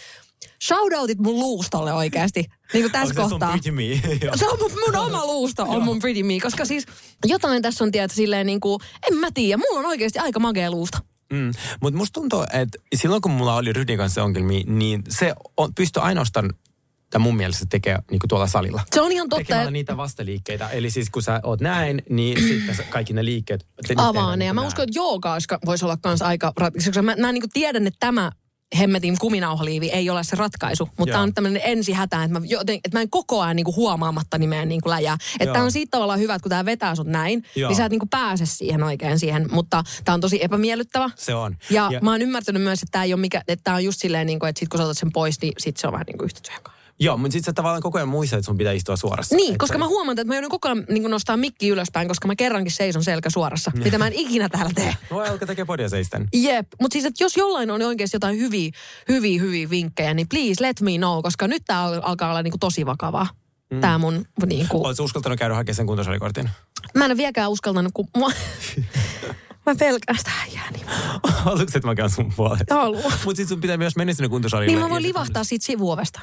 [0.64, 2.44] shoutoutit mun luustolle oikeasti.
[2.72, 3.50] Niin kuin tässä se kohtaa.
[3.50, 3.82] pretty me?
[4.36, 6.86] Se on mun, mun oma luusto, on mun pretty me, koska siis
[7.24, 8.80] jotain tässä on tietää silleen niin kuin,
[9.10, 10.98] en mä tiedä, mulla on oikeasti aika magea luusto.
[11.32, 11.52] Mm.
[11.80, 16.02] Mutta musta tuntuu, että silloin kun mulla oli ryhdin kanssa ongelmia, niin se on, pystyi
[16.02, 16.54] ainoastaan
[17.10, 18.82] tai mun mielestä tekee niin tuolla salilla.
[18.94, 19.44] Se on ihan totta.
[19.44, 20.68] Tekemällä niitä vastaliikkeitä.
[20.68, 23.66] Eli siis kun sä oot näin, niin sitten kaikki ne liikkeet...
[23.88, 24.44] te- avaa ne.
[24.44, 24.88] Ja niin mä kuin uskon, näin.
[24.88, 25.36] että jooga
[25.66, 28.32] voisi olla kans aika koska Mä, mä niin tiedän, että tämä
[28.78, 32.98] hemmetin kuminauhaliivi ei ole se ratkaisu, mutta tämä on tämmöinen ensihätä, että mä, joten, että
[32.98, 35.18] mä en koko ajan niin huomaamatta nimeen niin läjää.
[35.40, 37.68] Että tämä on siitä tavallaan hyvä, että kun tämä vetää sut näin, Joo.
[37.68, 41.10] niin sä et niin pääse siihen oikein siihen, mutta tämä on tosi epämiellyttävä.
[41.16, 41.56] Se on.
[41.70, 44.38] Ja, ja mä oon ymmärtänyt myös, että tämä ole mikä, että on just silleen, niin
[44.38, 46.26] kuin, että sit kun sä otat sen pois, niin sit se on vähän niin kuin
[46.26, 46.77] yhtä kanssa.
[47.00, 49.36] Joo, mutta sitten sä tavallaan koko ajan muistat, että sun pitää istua suorassa.
[49.36, 52.08] Niin, Et koska sä- mä huomaan, että mä joudun koko ajan niin nostaa mikki ylöspäin,
[52.08, 54.94] koska mä kerrankin seison selkä suorassa, mitä mä en ikinä täällä tee.
[55.10, 56.28] Voi alkaa tekee podia seisten.
[56.34, 58.70] Jep, mutta siis, että jos jollain on oikeasti jotain hyviä,
[59.08, 62.58] hyviä, hyviä vinkkejä, niin please let me know, koska nyt tää al- alkaa olla niinku
[62.58, 63.26] tosi vakavaa.
[63.70, 63.80] Mm.
[63.80, 64.84] Tää mun niinku...
[64.86, 66.50] Oletko uskaltanut käydä hakemaan sen kuntosalikortin?
[66.94, 68.30] Mä en ole vieläkään uskaltanut, kun mua...
[69.66, 70.86] mä pelkään sitä äijää niin.
[71.24, 72.74] Haluatko, että mä käyn sun puolesta?
[72.74, 73.02] Haluan.
[73.02, 74.72] Mutta sitten sun pitää myös mennä sinne kuntosalille.
[74.72, 76.20] Niin mä voin sit- livahtaa siitä sivuovesta.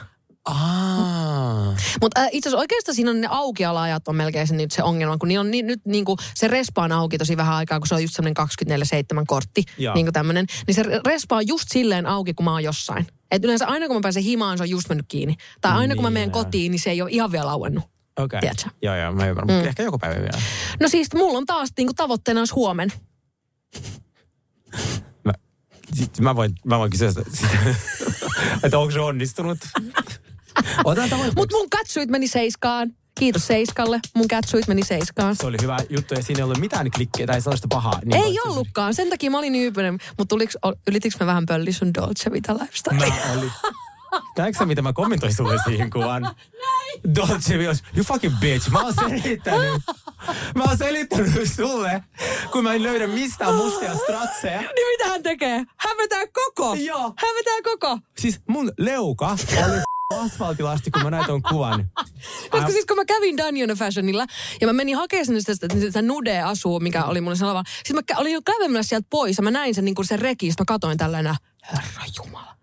[2.01, 5.17] Mutta äh, itse asiassa oikeastaan siinä on ne aukialaajat on melkein se, nyt se ongelma,
[5.17, 7.87] kun niillä on niin, nyt niin kuin se respa on auki tosi vähän aikaa, kun
[7.87, 8.35] se on just semmoinen
[9.19, 9.93] 24-7 kortti, Joo.
[9.93, 10.45] niin kuin tämmöinen.
[10.67, 13.07] Niin se respa on just silleen auki, kun mä oon jossain.
[13.31, 15.35] Et yleensä aina kun mä pääsen himaan, se on just mennyt kiinni.
[15.61, 16.43] Tai aina kun mä Niin, menen joo.
[16.43, 17.83] kotiin, niin se ei ole ihan vielä lauennut.
[18.19, 18.39] Okei.
[18.39, 18.69] Tiedätkö?
[18.81, 19.61] Joo, joo, mä ymmärrän.
[19.61, 19.67] Mm.
[19.67, 20.41] Ehkä joku päivä vielä.
[20.79, 22.91] No siis mulla on taas niin kuin tavoitteena olisi huomen.
[25.23, 25.33] Mä,
[26.19, 27.21] mä, voin, mä voin kysyä sitä
[28.63, 29.57] että onko se onnistunut.
[31.35, 32.91] Mutta mun catsuit meni seiskaan.
[33.19, 33.99] Kiitos Seiskalle.
[34.15, 35.35] Mun catsuit meni seiskaan.
[35.35, 37.99] Se oli hyvä juttu ja siinä ei ollut mitään klikkejä tai sellaista pahaa.
[38.05, 38.93] Niin Ei ollutkaan.
[38.93, 39.97] Sen takia mä olin yypyinen.
[40.17, 40.35] Mutta
[40.87, 42.95] ylitikö mä vähän pölli sun Dolce Vita lifestyle?
[42.95, 43.51] Mä olin.
[44.37, 46.35] Näetkö sä, mitä mä kommentoin sulle siihen kuvaan?
[47.15, 48.69] Dolce Vios, you fucking bitch.
[48.69, 49.81] Mä oon selittänyt.
[50.55, 52.03] Mä oon selittänyt sulle,
[52.51, 54.61] kun mä en löydä mistään mustia stratseja.
[54.61, 55.63] Niin mitä hän tekee?
[55.77, 56.73] Hän vetää koko.
[56.73, 57.13] Joo.
[57.17, 57.99] Hän vetää koko.
[58.17, 59.27] Siis mun leuka
[59.67, 61.91] oli asfaltilasti, kun mä näin ton kuvan.
[62.51, 64.25] Koska siis kun mä kävin Daniel Fashionilla
[64.61, 67.73] ja mä menin hakemaan sinne sitä, sitä, sitä nude asua, mikä oli mulle sellainen.
[67.85, 70.47] Siis mä olin jo kävelemässä sieltä pois ja mä näin sen, niin kuin sen reki,
[70.47, 71.35] mä katoin tällainen,
[71.71, 72.55] herra jumala.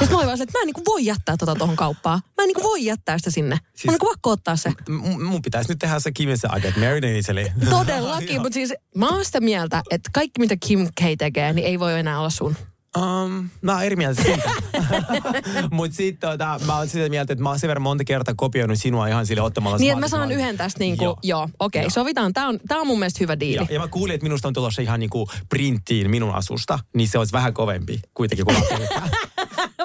[0.00, 2.20] Ja mä olin vaan että mä en niin kuin voi jättää tota tohon kauppaan.
[2.36, 3.56] Mä en niin kuin voi jättää sitä sinne.
[3.56, 3.84] Siis...
[3.84, 4.70] Mun on niin kuin pakko ottaa se.
[4.88, 7.46] M- mun pitäisi nyt tehdä se Kimin se I get married in Italy.
[7.70, 11.78] Todellakin, mutta siis mä oon sitä mieltä, että kaikki mitä Kim K tekee, niin ei
[11.78, 12.56] voi enää olla sun.
[12.98, 14.50] Um, mä oon eri mieltä siitä.
[15.70, 18.78] Mutta sitten tota, mä oon sitä mieltä, että mä oon sen verran monta kertaa kopioinut
[18.78, 21.18] sinua ihan sille ottamalla Niin, että mä saan yhden tästä niinku, Joo.
[21.22, 22.32] joo, okei, okay, sovitaan.
[22.32, 23.56] Tää on, tää on mun mielestä hyvä diili.
[23.56, 27.18] Ja, ja mä kuulin, että minusta on tulossa ihan niinku printtiin minun asusta, niin se
[27.18, 28.56] olisi vähän kovempi kuitenkin kuin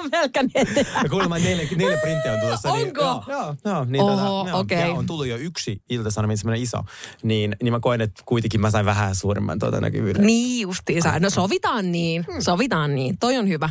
[0.10, 0.42] pelkkää.
[0.46, 0.86] Pelkän eteen.
[1.02, 2.72] Ja kuulemma neljä, neljä printtiä on tulossa.
[2.72, 3.00] Niin, Onko?
[3.00, 4.86] Joo, joo, joo niin Oho, tota, joo.
[4.86, 6.82] Ja on tullut jo yksi ilta semmoinen iso.
[7.22, 10.26] Niin, niin mä koen, että kuitenkin mä sain vähän suuremman tuota näkyvyyden.
[10.26, 11.18] Niin justiinsa.
[11.18, 13.18] No sovitaan niin, sovitaan niin.
[13.18, 13.68] Toi on hyvä.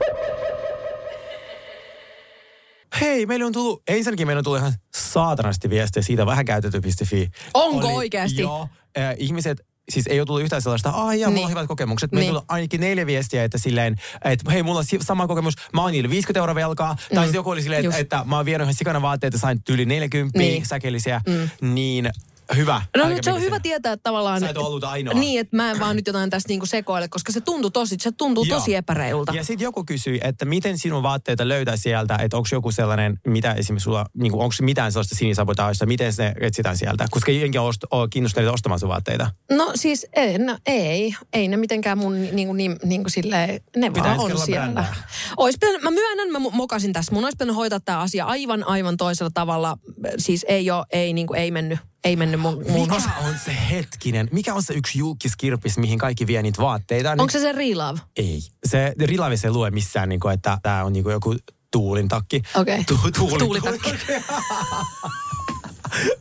[3.02, 7.30] Hei, meillä on tullut, ensinnäkin meillä on tullut ihan saatanasti viestejä siitä vähän käytetty.fi.
[7.54, 8.42] Onko oikeasti?
[8.42, 8.68] Joo,
[8.98, 11.50] äh, ihmiset, siis ei ole tullut yhtään sellaista, ai ja mulla on Niin.
[11.50, 12.12] hyvät kokemukset.
[12.12, 12.30] Meillä Niin.
[12.30, 13.96] on tullut ainakin neljä viestiä, että silleen,
[14.26, 16.96] että hei, mulla on sama kokemus, mä oon niille 50 euroa velkaa.
[17.16, 17.90] Tai sitten joku oli silleen, Mm.
[17.90, 20.66] Että, että mä oon vienyt ihan sikana vaatteita, sain yli 40 Niin.
[20.66, 21.22] säkellisiä.
[21.62, 22.10] Niin
[22.56, 22.82] hyvä.
[22.98, 24.40] No nyt se on hyvä tietää että tavallaan...
[24.40, 25.14] Sä et ollut ainoa.
[25.14, 28.12] Niin, että mä en vaan nyt jotain tästä niinku sekoile, koska se tuntuu tosi, se
[28.12, 28.60] tuntuu Joo.
[28.60, 29.34] tosi epäreilulta.
[29.34, 33.54] Ja sitten joku kysyi, että miten sinun vaatteita löytää sieltä, että onko joku sellainen, mitä
[33.54, 37.70] esimerkiksi sulla, niin onko mitään sellaista sinisabotaista, miten se etsitään sieltä, koska ei jenkin ole
[37.70, 39.32] ost- ole kiinnostuneita ostamaan sun vaatteita.
[39.52, 44.20] No siis ei, no, ei, ei ne mitenkään mun niinku, niin, niinku silleen, ne vaan
[44.20, 44.62] on siellä.
[44.62, 44.96] brändää?
[45.38, 47.12] Ois pitänyt, mä myönnän, mä mo- mokasin tässä.
[47.12, 49.78] Mun olisi pitänyt hoitaa tämä asia aivan, aivan toisella tavalla.
[50.18, 53.10] Siis ei ole, ei, niinku, ei mennyt, ei mennyt mun, mun Mikä osa.
[53.28, 57.12] on se hetkinen, mikä on se yksi julkiskirpis, mihin kaikki vie niitä vaatteita?
[57.12, 58.00] Onko se se relove?
[58.18, 58.42] Ei.
[58.66, 61.36] Se Rilavissa ei lue missään, niin kuin, että tämä on niin kuin joku
[61.72, 62.42] tuulin takki.
[62.56, 62.84] Okei.
[62.84, 63.90] Tu, tuulin, Tuulitakki.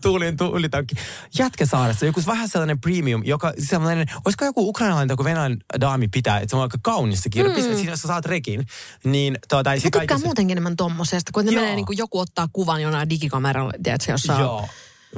[0.03, 0.95] tuulin tuulitakki.
[1.39, 6.51] Jätkäsaaressa joku vähän sellainen premium, joka sellainen, olisiko joku ukrainalainen tai venäläinen daami pitää, että
[6.51, 7.75] se on aika kaunis se kirpis, mm.
[7.77, 8.67] siinä sä saat rekin.
[9.05, 11.99] Niin tuota, ei Mä se tykkään kaikessa- muutenkin enemmän tommosesta, kun ne menee niin kuin
[11.99, 14.69] joku ottaa kuvan jonain digikameralla, tiedätkö, jossa Joo.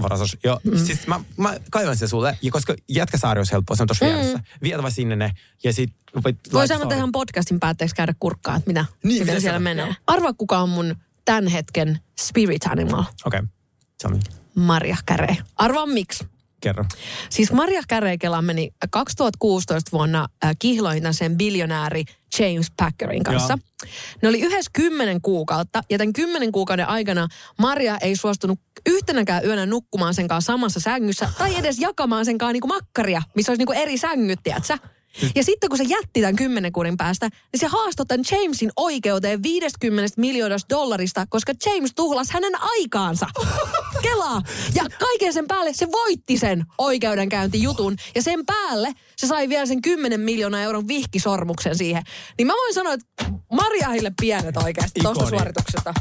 [0.02, 0.36] Varasas.
[0.44, 0.78] Joo, mm.
[0.78, 4.10] siis mä, mä kaivan sen sulle, ja koska Jätkäsaari olisi helppoa, se on tuossa mm.
[4.10, 4.40] vieressä.
[4.82, 5.32] Vaan sinne ne,
[5.64, 5.92] ja sit
[6.24, 9.86] voit Voi sanoa tähän podcastin päätteeksi käydä kurkkaa, että mitä, Niin, mitä siellä menee.
[9.86, 9.94] joo.
[10.06, 13.04] Arvaa, kuka on mun tämän hetken spirit animal.
[13.24, 13.48] Okei, okay.
[14.02, 14.18] Sami,
[14.54, 15.36] Marja Kärei.
[15.56, 16.24] Arvaa miksi.
[16.60, 16.84] kerro.
[17.30, 22.04] Siis Marja Käreikela meni 2016 vuonna äh, kihloihin sen biljonääri
[22.38, 23.58] James Packerin kanssa.
[24.22, 29.66] Ne oli yhdessä kymmenen kuukautta ja tämän kymmenen kuukauden aikana Marja ei suostunut yhtenäkään yönä
[29.66, 33.72] nukkumaan sen kanssa samassa sängyssä tai edes jakamaan sen kanssa niinku makkaria, missä olisi niinku
[33.72, 34.78] eri sängyt, tiedätkö?
[35.34, 39.42] Ja sitten kun se jätti tämän kymmenen kuuden päästä, niin se haastoi tämän Jamesin oikeuteen
[39.42, 43.26] 50 miljoonasta dollarista, koska James tuhlas hänen aikaansa.
[44.02, 44.42] Kelaa!
[44.74, 47.96] Ja kaiken sen päälle se voitti sen oikeudenkäyntijutun.
[48.14, 52.02] Ja sen päälle se sai vielä sen 10 miljoonaa euron vihkisormuksen siihen.
[52.38, 55.94] Niin mä voin sanoa, että Marjahille pienet oikeasti tuosta suorituksesta.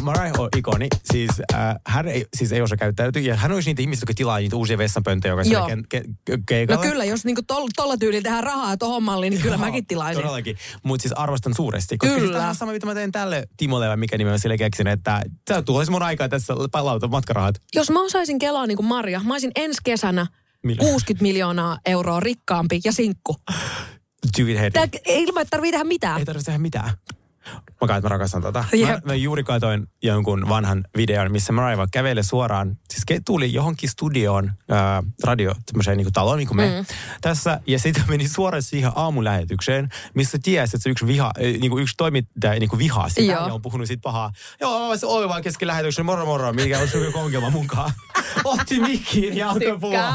[0.00, 0.88] Mariah on ikoni.
[1.04, 3.22] Siis, äh, hän ei, siis ei osaa käyttäytyä.
[3.22, 5.40] Ja hän olisi niitä ihmisiä, jotka tilaa niitä uusia vessanpönttejä Joo.
[5.40, 6.02] jokaiselle ke,
[6.46, 9.86] ke, No kyllä, jos niinku tol, tolla tyylillä tehdään rahaa tohon malliin, niin kyllä mäkin
[9.86, 10.22] tilaisin.
[10.22, 10.56] Todellakin.
[10.82, 11.98] Mutta siis arvostan suuresti.
[11.98, 12.26] Koska Kyllä.
[12.26, 14.86] Siis tämä on sama, mitä mä teen tälle Timolle, vai mikä nimi mä sille keksin,
[14.86, 17.54] että sä tuhlaisi mun aikaa tässä palauta matkarahat.
[17.74, 20.26] Jos mä osaisin kelaa niin kuin Marja, mä olisin ensi kesänä
[20.62, 20.80] Millä?
[20.80, 23.36] 60 miljoonaa euroa rikkaampi ja sinkku.
[24.72, 26.18] Tää, ilman, että tarvii tehdä mitään.
[26.18, 26.90] Ei tarvitse tehdä mitään.
[27.80, 28.64] Mä kai, että mä rakastan tota.
[28.72, 29.04] Mä, Jep.
[29.04, 32.76] mä juuri katsoin jonkun vanhan videon, missä Mariah kävelee suoraan.
[32.90, 36.86] Siis tuli johonkin studioon, ää, radio, tämmöiseen niin taloon, niin kuin me mm.
[37.20, 37.60] tässä.
[37.66, 41.82] Ja sitten meni suoraan siihen aamulähetykseen, missä tiesi, että se yksi, viha, äh, niin kuin
[41.82, 43.20] yksi toimittaja niin kuin vihaa sitä.
[43.20, 43.46] Joo.
[43.46, 44.32] Ja on puhunut siitä pahaa.
[44.60, 47.92] Joo, mä oon vaan kesken lähetyksen, moro moro, mikä on joku ongelma munkaan.
[48.44, 50.14] Otti mikkiin ja alkoi puhua.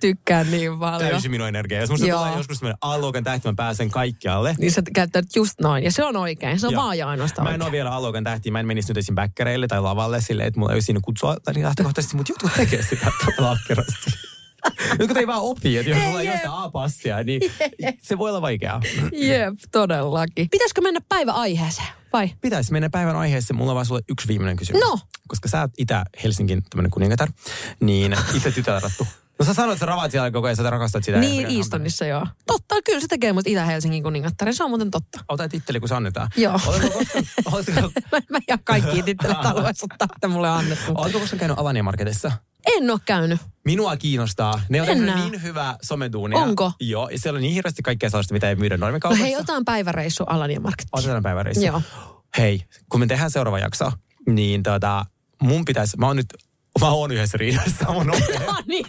[0.00, 0.50] Tykkään.
[0.50, 1.10] Niin paljon.
[1.10, 1.80] Täysin minun energiaa.
[1.80, 4.54] Jos musta tulee joskus tämmöinen A-luokan tähti, mä pääsen kaikkialle.
[4.58, 5.84] Niin sä käytät just noin.
[5.84, 6.49] Ja se on oikein.
[6.58, 6.82] Se on Joo.
[6.82, 7.72] vaan ja ainoastaan Mä en ole oikein.
[7.72, 9.14] vielä A-luokan tähti, mä en menisi nyt esim.
[9.14, 12.82] bäkkäreille tai lavalle silleen, että mulla ei ole siinä kutsua niin lähtökohtaisesti, mutta jotkut tekee
[12.82, 14.10] sitä todella ahkerasti.
[14.98, 16.36] Jotkut ei vaan opi, että jos sulla ei ole jep.
[16.36, 17.40] sitä A-passia, niin
[18.02, 18.80] se voi olla vaikeaa.
[19.12, 20.48] Jep, todellakin.
[20.50, 22.30] Pitäisikö mennä päiväaiheeseen vai?
[22.40, 23.56] Pitäisi mennä päivän aiheeseen.
[23.56, 24.82] Mulla on vaan sulle yksi viimeinen kysymys.
[24.82, 24.98] No.
[25.28, 27.28] Koska sä oot Itä-Helsingin tämmönen kuningatar,
[27.80, 29.06] niin itse tytärattu.
[29.40, 31.18] No sä sanoit, että sä ravaat siellä koko ajan, sä rakastat sitä.
[31.18, 32.26] Niin, Eastonissa joo.
[32.46, 34.54] Totta, kyllä se tekee mut Itä-Helsingin kuningattaren.
[34.54, 35.18] Se on muuten totta.
[35.28, 36.28] Ota titteli, kun se annetaan.
[36.36, 36.60] Joo.
[36.66, 37.90] Oletko
[38.30, 40.92] Mä, jää kaikki tittelet haluaisi ottaa, että mulle on annettu.
[40.94, 42.32] oletko koskaan käynyt Alania Marketissa?
[42.76, 43.40] En ole käynyt.
[43.64, 44.60] Minua kiinnostaa.
[44.68, 45.30] Ne on tehnyt Mennään.
[45.30, 46.38] niin hyvää someduunia.
[46.38, 46.72] Onko?
[46.80, 49.24] Joo, ja siellä on niin hirveästi kaikkea sellaista, mitä ei myydä No normikaupassa.
[49.24, 50.86] hei, otetaan päiväreissu Alania Market.
[50.92, 51.64] Otetaan päiväreissu.
[51.64, 51.82] Joo.
[52.38, 53.92] Hei, kun me tehdään seuraava jakso,
[54.28, 55.06] niin tota,
[55.42, 56.26] mun pitäisi, mä oon nyt
[56.80, 58.84] Mä oon yhdessä riidassa mun ompelijan, Ah niin,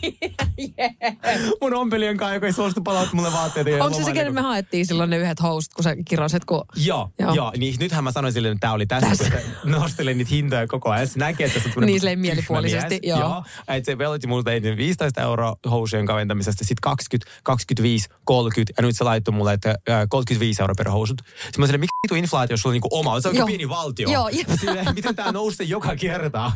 [1.61, 3.69] mun ompelijan kanssa, joka ei suostu palauttamaan mulle vaatteita.
[3.69, 6.63] ja Onko se se, kenen me haettiin silloin ne yhdet host, kun sä kirosit, kun...
[6.75, 7.33] Joo, Joo.
[7.33, 7.51] joo.
[7.57, 9.31] Niin nythän mä sanoin sille, että tämä oli tässä, Tässä.
[9.61, 11.07] kun nostelin niitä hintoja koko ajan.
[11.07, 13.19] Se näkee, että se on Niin, silleen mielipuolisesti, joo.
[13.19, 13.43] joo.
[13.67, 18.97] Että se velotti multa ensin 15 euroa housujen kaventamisesta, sitten 20, 25, 30, ja nyt
[18.97, 21.21] se laittoi mulle, että äh, 35 euroa per housut.
[21.43, 24.09] Sitten mä silleen, miksi vitu inflaatio, jos sulla on niinku oma, se on pieni valtio.
[24.11, 24.29] Joo.
[24.59, 26.51] Silleen, miten tää nousee joka kerta?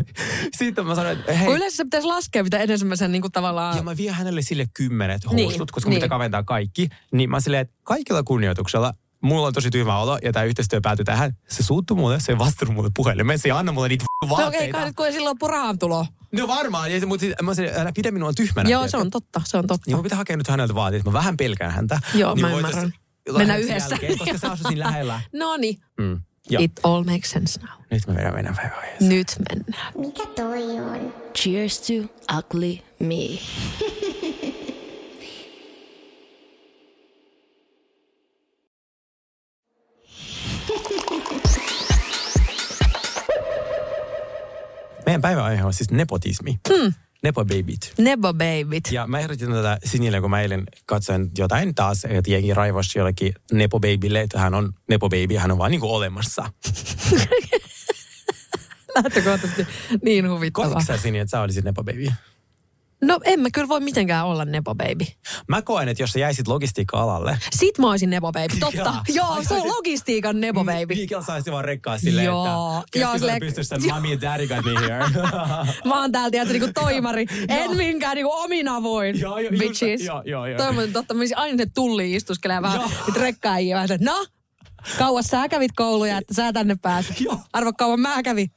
[0.58, 3.78] Sitten mä sanoin, hei, Kun yleensä se pitäisi laskea, mitä ensimmäisen niin kuin tavallaan...
[3.78, 5.98] ja mä vien hänelle sille kymmenet housut, Niin, koska niin.
[5.98, 6.90] mitä kaventaa kaikki.
[7.12, 11.06] Niin mä silleen, että kaikilla kunnioituksella mulla on tosi tyhmä olo ja tämä yhteistyö päätyi
[11.06, 11.34] tähän.
[11.50, 14.44] Se suuttui mulle, se ei vastannut mulle puhelimeen, se ei anna mulle niitä No okei,
[14.46, 14.78] vaatteita.
[14.78, 16.06] kai nyt kun ei silloin rahan tulo.
[16.32, 18.70] No varmaan, ja mutta sit, mä sanoin, älä pidä minua tyhmänä.
[18.70, 19.84] Joo, se on totta, se on totta.
[19.88, 22.00] Niin mun pitää hakea nyt häneltä vaatteet, mä vähän pelkään häntä.
[22.14, 22.94] Joo, niin mä ymmärrän.
[23.38, 23.90] Mennään yhdessä.
[23.90, 25.22] Jälkeen, koska sä asut siinä lähellä.
[25.34, 26.22] No niin, Mm.
[26.50, 26.64] Joo.
[26.64, 27.70] it all makes sense now.
[27.92, 29.10] Nyt mä vedän meidän päiväaiheeseen.
[29.10, 29.94] Nyt mennään.
[29.98, 31.14] Mikä toi on?
[31.36, 31.94] Cheers to
[32.38, 33.40] ugly me.
[45.06, 46.60] Meidän päiväaihe on siis nepotismi.
[46.70, 46.94] Mm.
[47.24, 47.94] Nepobabyt.
[47.98, 48.92] Nebo babyt.
[48.92, 53.34] Ja mä ehdotin tätä Sinille, kun mä eilen katsoin jotain taas, että jengi raivosi jollekin
[53.52, 56.46] nepobabylle, että hän on nepobaby, hän on vaan niinku olemassa.
[58.96, 59.68] Lähtökohtaisesti
[60.04, 60.70] niin huvittavaa.
[60.70, 62.08] Koetko sä Sini, että sä olisit nepobaby?
[63.06, 65.06] No en mä kyllä voi mitenkään olla nebo baby.
[65.48, 68.78] Mä koen, että jos sä jäisit logistiikka-alalle, Sit mä oisin nebo baby, totta.
[68.84, 69.04] Jaa.
[69.14, 70.96] Joo, se on logistiikan nebo baby.
[70.96, 72.84] Miikkel saisi vaan rekkaa silleen, Joo.
[72.86, 75.06] että Joo, silleen- pystyssä, että mommy and daddy got me here.
[75.86, 77.26] Mä oon täällä tiedätkö niinku toimari.
[77.50, 79.20] En minkään niinku omin avoin.
[79.20, 80.02] Joo, joo, just- bitches.
[80.02, 80.58] joo, joo, joo.
[80.94, 81.14] Totta.
[81.14, 82.90] Mä olisin aina ne tulliin istuskelee vähän Joo.
[83.08, 84.26] nyt rekkaajia vähän no,
[84.98, 87.18] kauas sä kävit kouluja, että sä tänne pääsit.
[87.54, 88.52] Arvo kauan mä kävin.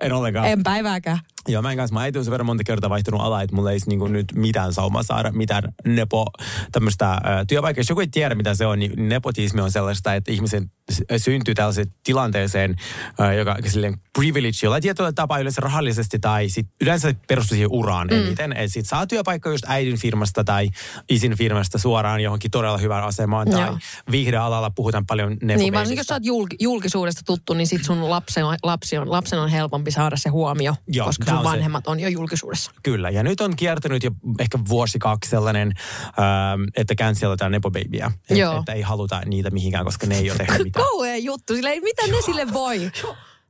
[0.00, 0.46] en ollenkaan.
[0.48, 1.18] En päivääkään.
[1.48, 3.72] Joo, mä en kanssa, mä äiti on sen verran monta kertaa vaihtunut alaa, että mulla
[3.72, 6.26] ei niinku nyt mitään saumaa saada, mitään nepo
[6.72, 7.80] tämmöistä työpaikkaa.
[7.80, 10.70] Jos joku ei tiedä, mitä se on, niin nepotismi on sellaista, että ihmisen
[11.16, 12.76] syntyy tällaiseen tilanteeseen,
[13.20, 18.08] äh, joka silleen privilege, jolla tietyllä tapaa yleensä rahallisesti tai sit yleensä perustuu siihen uraan
[18.10, 18.16] mm.
[18.16, 18.52] eniten.
[18.52, 20.68] Että sit saa työpaikka just äidin firmasta tai
[21.08, 23.78] isin firmasta suoraan johonkin todella hyvään asemaan tai Joo.
[24.10, 25.36] viihdealalla puhutaan paljon.
[25.42, 29.10] Niin, varsinkin jos sä oot julk- julkisuudesta tuttu, niin sit sun lapsen on, lapsi on,
[29.10, 31.50] lapsen on helpompi saada se huomio, Joo, koska sun on se.
[31.50, 32.70] vanhemmat on jo julkisuudessa.
[32.82, 35.72] Kyllä, ja nyt on kiertänyt jo ehkä vuosi kaksi sellainen,
[36.06, 38.10] ähm, että cancellataan nepobabyä.
[38.30, 40.75] Et, että ei haluta niitä mihinkään, koska ne ei ole tehnyt mitään.
[40.76, 41.54] Kauhea juttu.
[41.54, 42.90] Silleen, mitä ne sille voi?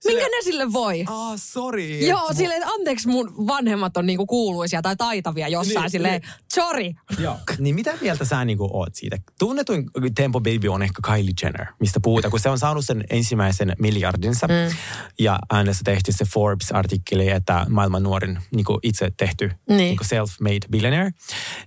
[0.07, 1.05] Minkä ne sille voi?
[1.09, 1.99] Ah, sorry.
[1.99, 6.21] Joo, silleen, että anteeksi mun vanhemmat on niinku kuuluisia tai taitavia jossain Niin, silleen,
[6.55, 6.92] sorry.
[7.19, 7.37] Joo.
[7.59, 9.16] Niin mitä mieltä sä niinku oot siitä?
[9.38, 13.73] Tunnetuin Tempo Baby on ehkä Kylie Jenner, mistä puhutaan, kun se on saanut sen ensimmäisen
[13.79, 14.47] miljardinsa.
[14.47, 14.77] Mm.
[15.19, 19.77] Ja hänessä tehty se Forbes-artikkeli, että maailman nuorin niinku itse tehty Niin.
[19.79, 21.11] niinku self-made billionaire.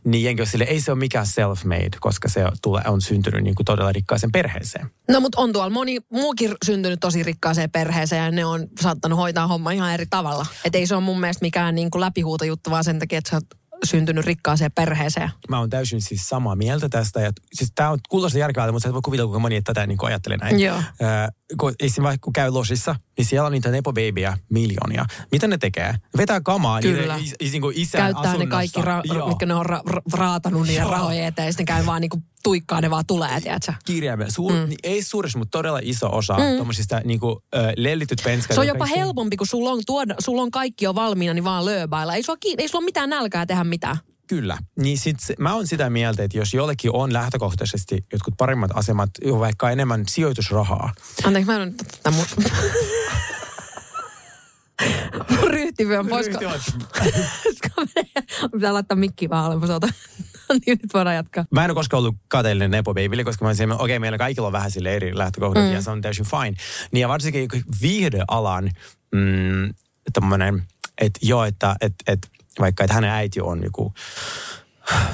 [0.03, 3.63] Niin jenki on sille, ei se ole mikään self-made, koska se tulee, on syntynyt niinku
[3.63, 4.89] todella rikkaaseen perheeseen.
[5.11, 9.47] No mutta on tuolla moni muukin syntynyt tosi rikkaaseen perheeseen ja ne on saattanut hoitaa
[9.47, 10.45] homma ihan eri tavalla.
[10.65, 13.45] Et ei se ole mun mielestä mikään niinku läpihuutojuttu, vaan sen takia, että sä oot
[13.83, 15.29] syntynyt rikkaaseen perheeseen.
[15.49, 17.21] Mä oon täysin siis samaa mieltä tästä.
[17.21, 19.97] Ja, siis tää on kuulostaa järkevältä, mutta sä et voi kuvitella, kuinka moni tätä niin
[20.01, 20.59] ajattelee näin.
[20.59, 20.75] Joo.
[20.77, 20.83] Äh,
[21.59, 25.05] kun, vaikka kun käy losissa, niin siellä on niitä nepobabyjä miljoonia.
[25.31, 25.95] Mitä ne tekee?
[26.17, 27.01] Vetää kamaa Kyllä.
[27.01, 28.49] niiden is, is, niin kuin isän Käyttää ne asunnossa.
[28.49, 29.27] kaikki, ra- Joo.
[29.27, 32.81] mitkä ne on ra- ra- raatanut niiden rahojen eteen ja sitten käy vaan niinku tuikkaa,
[32.81, 33.73] ne vaan tulee, tiedätkö?
[33.85, 34.31] Kirjaimella.
[34.31, 34.69] Suur, mm.
[34.69, 36.55] niin, ei suuris, mutta todella iso osa mm.
[36.55, 38.55] tuommoisista niin kuin, äh, lellityt penskat.
[38.55, 41.43] Se on jopa just- helpompi, kun sulla on, tuoda, sulla on kaikki jo valmiina, niin
[41.43, 42.15] vaan lööbailla.
[42.15, 43.97] Ei sulla, ei sulla mitään nälkää tehdä mitään.
[44.27, 44.57] Kyllä.
[44.79, 49.09] Niin sit se, mä oon sitä mieltä, että jos jollekin on lähtökohtaisesti jotkut paremmat asemat,
[49.39, 52.11] vaikka enemmän sijoitusrahaa, Anteeksi, mä en ole tätä
[55.29, 55.49] mun...
[55.49, 56.27] ryhtivyön pois.
[56.27, 56.39] Ryhti
[58.51, 59.87] Pitää laittaa mikki vaan alemmas, ota.
[60.49, 61.45] No niin, nyt voidaan jatkaa.
[61.51, 64.47] Mä en ole koskaan ollut kateellinen Nepo Babylle, koska mä olisin, okei, okay, meillä kaikilla
[64.47, 65.71] on vähän sille eri lähtökohdat mm.
[65.71, 66.57] ja se on täysin fine.
[66.91, 67.49] Niin ja varsinkin
[67.81, 68.71] viihdealan
[69.15, 69.73] mm,
[70.13, 70.63] tommonen,
[71.01, 72.19] että joo, että et, et,
[72.59, 73.93] vaikka että hänen äiti on joku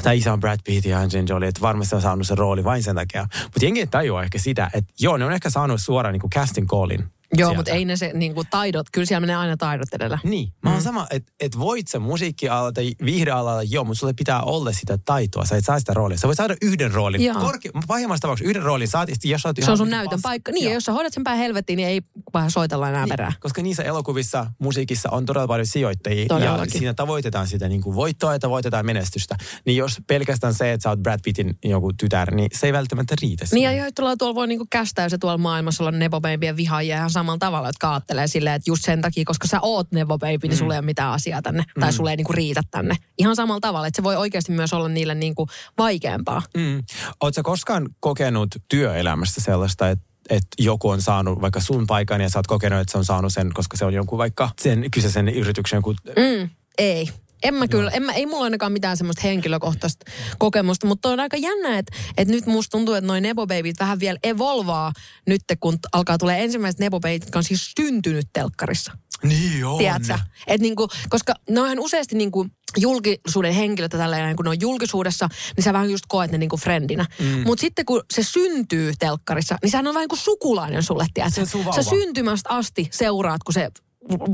[0.04, 2.84] tai isä on Brad Pitt ja Angelina Jolie, että varmasti on saanut sen rooli vain
[2.84, 3.28] sen takia.
[3.44, 6.32] Mutta jengi ei tajua ehkä sitä, että joo, ne on ehkä saanut suoraan niin kuin
[6.32, 7.06] casting callin.
[7.34, 7.56] Joo, sieltä.
[7.60, 10.20] mutta ei ne se niinku taidot, kyllä siellä menee aina taidot edellä.
[10.24, 14.42] Niin, mä oon sama, että et voit sä musiikkialalla tai viihdealalla, joo, mutta sulle pitää
[14.42, 16.18] olla sitä taitoa, sä et saa sitä roolia.
[16.18, 17.40] Sä voit saada yhden roolin, Joo.
[17.40, 20.12] Korke, pahimmassa tapauksessa yhden roolin saat, ja jos sä oot Se on sun vittu näytön
[20.12, 20.52] pas- paikka.
[20.52, 22.02] Niin, ja jos sä hoidat sen päin helvettiin, niin ei
[22.34, 23.32] vähän soitella enää perään.
[23.32, 26.80] Niin, koska niissä elokuvissa, musiikissa on todella paljon sijoittajia ja Todellakin.
[26.80, 29.36] siinä tavoitetaan sitä niin kuin voittoa ja tavoitetaan menestystä.
[29.66, 33.16] Niin jos pelkästään se, että sä oot Brad Pittin joku tytär, niin se ei välttämättä
[33.22, 33.44] riitä.
[33.44, 33.78] Niin siihen.
[33.78, 37.40] ja joilla tuolla voi niinku kästää se tuolla maailmassa olla nepobabyjen vihaajia ihan sama samalla
[37.40, 40.58] tavalla, jotka ajattelee silleen, että just sen takia, koska sä oot Nevo Baby, niin mm.
[40.58, 41.64] sulle ei ole mitään asiaa tänne.
[41.76, 41.80] Mm.
[41.80, 42.96] Tai sulle ei niinku riitä tänne.
[43.18, 46.42] Ihan samalla tavalla, että se voi oikeasti myös olla niille niinku vaikeampaa.
[46.58, 46.84] Mm.
[47.22, 52.40] Oletko koskaan kokenut työelämässä sellaista, että että joku on saanut vaikka sun paikan ja sä
[52.40, 55.78] oot kokenut, että se on saanut sen, koska se on jonkun vaikka sen kyseisen yrityksen
[55.78, 55.94] joku...
[55.94, 57.10] Mm, ei.
[57.46, 61.38] En mä kyllä, en mä, ei mulla ainakaan mitään semmoista henkilökohtaista kokemusta, mutta on aika
[61.38, 64.92] jännä, että, että nyt musta tuntuu, että noin Nebo Babyt vähän vielä evolvaa
[65.28, 68.92] nyt, kun alkaa tulee ensimmäiset Nebo Babyt, jotka on siis syntynyt telkkarissa.
[69.24, 69.78] Niin on.
[69.78, 70.20] Tiedätkö?
[70.48, 75.30] Et niinku, koska ne onhan useasti niinku julkisuuden henkilöt ja tällä kun ne on julkisuudessa,
[75.56, 77.06] niin sä vähän just koet ne niinku friendinä.
[77.20, 77.44] Mm.
[77.46, 81.46] Mutta sitten kun se syntyy telkkarissa, niin sehän on vähän kuin sukulainen sulle, tiedätkö?
[81.76, 83.70] Sä syntymästä asti seuraat, kun se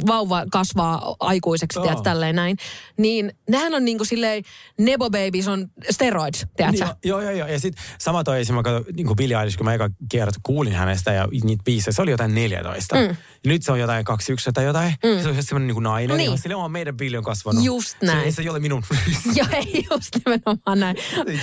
[0.07, 1.83] vauva kasvaa aikuiseksi, Joo.
[1.83, 2.57] tiedätkö, tälleen näin.
[2.97, 4.43] Niin nehän on niinku silleen,
[4.77, 6.85] Nebo Babies on steroids, tiedätkö?
[6.85, 7.47] Niin, joo, joo, joo.
[7.47, 10.39] Ja sitten sama toi esimerkiksi, mä katsoin, niin kuin Billie Eilish, kun mä eka kerta
[10.43, 12.95] kuulin hänestä ja niitä biisejä, se oli jotain 14.
[12.95, 13.01] Mm.
[13.01, 14.93] Ja nyt se on jotain 21 tai jotain.
[15.03, 15.23] Mm.
[15.23, 16.17] Se on semmoinen niin kuin nainen.
[16.17, 16.29] Niin.
[16.29, 16.39] Niin.
[16.39, 17.63] Sille on meidän Billie on kasvanut.
[17.63, 18.19] Just Se, näin.
[18.25, 18.83] ei se ei ole minun.
[19.35, 20.97] Joo, ei just nimenomaan näin.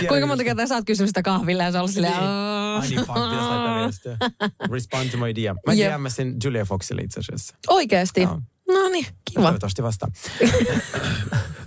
[0.09, 2.15] Kuinka monta kertaa sä oot kysynyt sitä kahville ja sä ollut silleen...
[2.19, 4.49] Ai niin, fuck, pitäisi laittaa.
[4.73, 5.57] Respond to my DM.
[5.67, 5.93] Mä Jep.
[5.93, 7.55] DMsin Julia Foxille itse asiassa.
[7.69, 8.18] Oikeesti?
[8.23, 8.41] Joo.
[8.69, 9.43] No niin, kiva.
[9.43, 10.13] Toivottavasti vastaan.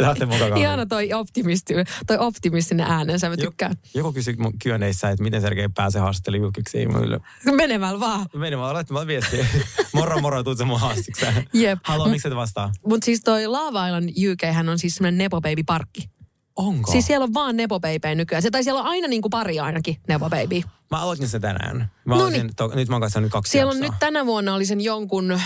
[0.00, 0.58] Lähtee mun takaa.
[0.58, 1.74] Ihana toi, optimisti,
[2.06, 3.76] toi optimistinen äänensä, mä tykkään.
[3.94, 6.78] Joku kysyi mun kyöneissä, että miten Sergei pääsee haastattelemaan julkiksi.
[7.56, 8.26] Menemällä vaan.
[8.40, 9.46] Vaan laittamaan viestiä.
[9.94, 11.46] moro moro, tuut sä mun haastikseen.
[11.52, 11.78] Jep.
[11.84, 12.72] Haluaa, miksi et vastaa?
[12.86, 16.11] Mutta siis toi Lava Island UK hän on siis semmoinen Nepo Baby parkki.
[16.56, 16.92] Onko?
[16.92, 18.42] Siis siellä on vaan Nepo Baby nykyään.
[18.42, 20.62] Se, tai siellä on aina niinku pari ainakin Nepo Baby.
[20.90, 21.90] Mä aloitin sen tänään.
[22.04, 22.56] Mä aloitin, niin.
[22.56, 23.90] to, nyt mä oon katsonut kaksi Siellä on jaksoa.
[23.92, 25.40] nyt tänä vuonna oli sen jonkun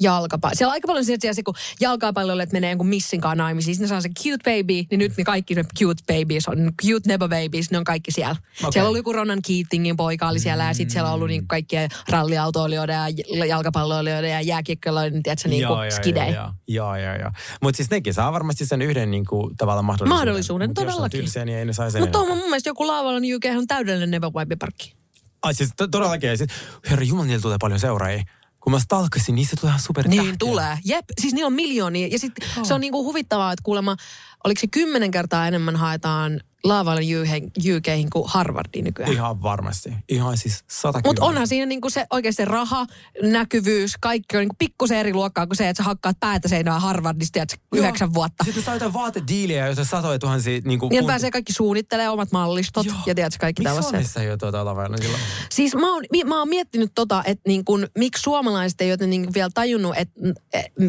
[0.00, 0.54] jalkapallo.
[0.54, 3.74] Siellä on aika paljon sieltä, kun jalkapalloilijat menee jonkun missinkaan naimisiin.
[3.74, 7.08] Sitten ne saa se cute baby, niin nyt ne kaikki ne cute babies on, cute
[7.08, 8.36] nebo babies, ne on kaikki siellä.
[8.60, 8.72] Okei.
[8.72, 11.88] Siellä oli joku Ronan Keatingin poika oli siellä ja sitten siellä on ollut niin kaikkia
[12.08, 12.96] ralliautoilijoiden
[13.34, 16.32] ja jalkapalloilijoiden ja jääkiekkoilijoiden, tiedätkö, niin kuin skidei.
[16.32, 17.30] Joo, joo, joo, joo.
[17.62, 20.18] Mutta siis nekin saa varmasti sen yhden niin kuin, tavallaan mahdollisuuden.
[20.18, 21.20] Mahdollisuuden, Mut jos on todellakin.
[21.20, 24.56] tylsiä, niin ei ne Mutta mun mielestä joku laavalla niin UK on täydellinen nebo baby
[24.56, 24.94] parkki.
[25.42, 26.38] Ai siis to, todellakin.
[26.38, 26.50] Siis,
[26.90, 28.24] herra Jumala, niillä tulee paljon seuraajia.
[28.60, 30.78] Kun mä stalkasin, niin se tulee ihan super Niin tulee.
[30.84, 32.06] Jep, siis niillä on miljoonia.
[32.06, 32.64] Ja sitten oh.
[32.64, 33.96] se on niinku huvittavaa, että kuulemma,
[34.44, 37.00] oliko se kymmenen kertaa enemmän haetaan laavalle
[37.76, 39.12] UKihin kuin Harvardiin nykyään.
[39.12, 39.92] Ihan varmasti.
[40.08, 42.86] Ihan siis sata Mutta onhan siinä niinku se oikeasti se raha,
[43.22, 47.38] näkyvyys, kaikki on niinku pikkusen eri luokkaa kuin se, että sä hakkaat päätä seinää Harvardista
[47.38, 48.44] ja yhdeksän vuotta.
[48.44, 50.60] Sitten saa jotain vaatediiliä, joita satoja tuhansia...
[50.64, 52.96] Niin kuin Niin pääsee kaikki suunnittelemaan omat mallistot Joo.
[53.06, 53.90] ja tiedätkö kaikki Miksi tällaiset.
[53.90, 55.22] Suomessa ei ole tuota lavalla silloin?
[55.50, 59.24] Siis mä oon, mä oon miettinyt tota, että niin kun, miksi suomalaiset ei ole niin
[59.24, 60.20] kun vielä tajunnut, että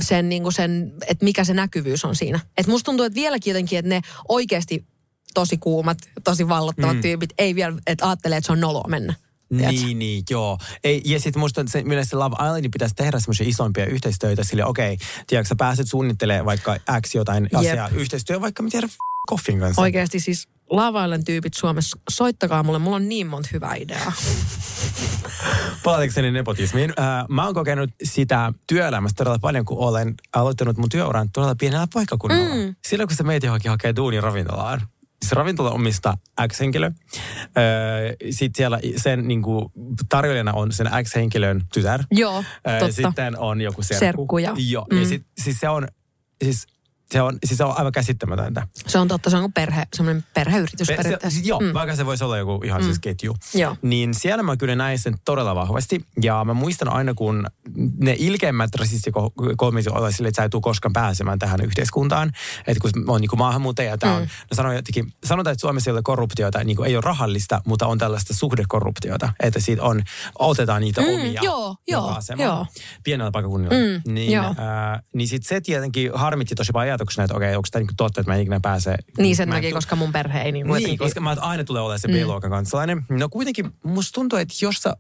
[0.01, 2.39] sen, niin kun sen, että mikä se näkyvyys on siinä.
[2.57, 4.86] Et musta tuntuu, että vieläkin jotenkin, että ne oikeasti
[5.34, 7.02] tosi kuumat, tosi vallottavat mm.
[7.02, 9.13] tyypit ei vielä, että ajattelee, että se on noloa mennä.
[9.58, 9.82] Tiedätkö?
[9.82, 10.58] Niin, niin, joo.
[10.84, 14.65] Ei, ja sitten musta se, myös se Love Islandin pitäisi tehdä semmoisia isompia yhteistöitä sille,
[14.65, 17.54] okei, tiedätkö, sä pääset suunnittelemaan vaikka X jotain Jep.
[17.54, 19.82] asiaa, yhteistyö vaikka, f- Koffin kanssa.
[19.82, 24.13] Oikeasti siis lavailen tyypit Suomessa, soittakaa mulle, mulla on niin monta hyvää ideaa.
[25.84, 26.94] Palatakseni nepotismiin.
[27.00, 31.88] Äh, mä oon kokenut sitä työelämästä todella paljon, kun olen aloittanut mun työuran todella pienellä
[31.94, 32.56] paikkakunnalla.
[32.56, 32.76] Mm.
[32.88, 34.82] Silloin, kun sä meet johonkin hakee duunin ravintolaan,
[35.25, 36.91] se ravintola omistaa X-henkilö.
[37.57, 39.65] Öö, Sitten siellä sen niin kuin,
[40.10, 42.03] tarjoilijana on sen X-henkilön tytär.
[42.12, 42.93] Joo, Öö, totta.
[42.95, 43.99] Sitten on joku serkku.
[44.05, 44.53] Serkkuja.
[44.69, 44.99] Joo, Mm.
[44.99, 45.88] ja sit, siis se on,
[46.43, 46.67] siis,
[47.12, 48.67] se on, siis se on aivan käsittämätöntä.
[48.88, 51.36] Se on totta, se on kuin perhe, semmoinen perheyritys Se, se, periaatteessa.
[51.38, 51.74] siis, joo, mm.
[51.74, 52.86] vaikka se voisi olla joku ihan mm.
[52.86, 53.36] siis ketju.
[53.54, 53.76] Joo.
[53.82, 56.06] Niin siellä mä kyllä näin sen todella vahvasti.
[56.21, 57.47] Ja mä muistan aina, kun
[57.97, 62.32] ne ilkeimmät rasistikomitit olivat sille, että sä et tule koskaan pääsemään tähän yhteiskuntaan.
[62.67, 64.21] Että kun mä oon niin maahanmuuttaja, on, Mm.
[64.21, 67.88] no sanoin jotenkin, sanotaan, että Suomessa ei ole korruptiota, niin kuin ei ole rahallista, mutta
[67.88, 69.34] on tällaista suhdekorruptiota.
[69.39, 70.02] Että siitä on,
[70.39, 72.65] otetaan niitä Mm, omia joo, joo, joo.
[73.04, 73.76] pienellä paikakunnilla.
[73.76, 74.45] Mm, niin, joo.
[74.45, 74.56] äh,
[75.15, 78.31] niin sit se tietenkin harmitti tosi paljon ajatuksena, että okei, onko tämä niin totta, että
[78.31, 78.95] mä en ikinä pääse.
[79.17, 81.35] Niin sen mä en takia, tu- koska mun perhe ei niin niin, jotenkin- koska mä
[81.39, 83.05] aina tulee olemaan se B-luokan kansalainen.
[83.09, 84.95] No kuitenkin musta tuntuu, että jos sä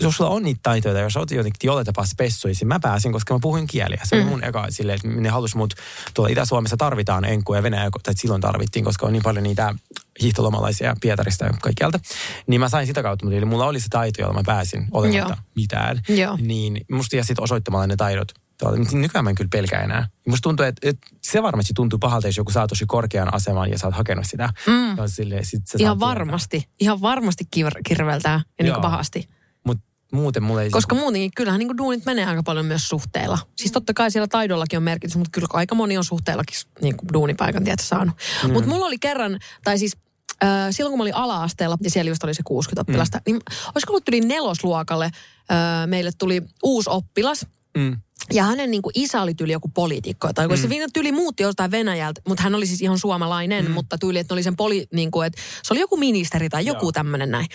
[0.00, 3.40] jos sulla on niitä taitoja, jos oot jotenkin jollain tapaa spessuisin, mä pääsin, koska mä
[3.42, 4.00] puhuin kieliä.
[4.04, 5.74] Se on mun eka silleen, että ne halus mut,
[6.14, 9.74] tuolla Itä-Suomessa tarvitaan enkkuja ja Venäjä, tai silloin tarvittiin, koska on niin paljon niitä
[10.22, 12.00] hiihtolomalaisia Pietarista ja kaikkialta.
[12.46, 15.18] Niin mä sain sitä kautta, mutta eli mulla oli se taito, jolla mä pääsin olematta
[15.28, 15.36] Joo.
[15.56, 16.00] mitään.
[16.08, 16.38] Joo.
[16.40, 18.28] Niin musta ja sitten osoittamalla ne taidot.
[18.64, 18.78] Tuolta.
[18.78, 20.08] Mutta Nykyään mä en kyllä pelkää enää.
[20.28, 23.78] Musta tuntuu, että, että se varmasti tuntuu pahalta, jos joku saa tosi korkean aseman ja
[23.78, 24.48] sä oot hakenut sitä.
[24.66, 24.96] Mm.
[24.96, 26.08] Ja silleen, sit sä Ihan tietää.
[26.08, 29.28] varmasti, ihan varmasti kir- kirveltää ja niin pahasti.
[29.66, 29.78] Mut
[30.12, 30.70] muuten mulla ei...
[30.70, 33.38] Koska muutenkin, kyllähän niin duunit menee aika paljon myös suhteilla.
[33.56, 37.12] Siis totta kai siellä taidollakin on merkitys, mutta kyllä aika moni on suhteillakin niin kuin
[37.12, 38.14] duunipaikan tietä saanut.
[38.44, 38.52] Mm.
[38.52, 39.96] Mutta mulla oli kerran, tai siis
[40.44, 43.36] ö, silloin kun mä olin ala-asteella, niin siellä just oli se 60 oppilasta, niin
[43.74, 45.04] olisiko ollut yli nelosluokalle,
[45.50, 47.46] ö, meille tuli uusi oppilas,
[47.78, 47.96] Mm.
[48.32, 50.32] ja hänen niin kuin isä oli tyyli joku poliitikko.
[50.32, 50.72] Tai kun se mm.
[50.92, 53.70] tyyli muutti jostain Venäjältä, mutta hän oli siis ihan suomalainen, mm.
[53.70, 56.66] mutta tyyli, että ne oli sen poli, niin kuin, että se oli joku ministeri tai
[56.66, 57.46] joku tämmöinen näin.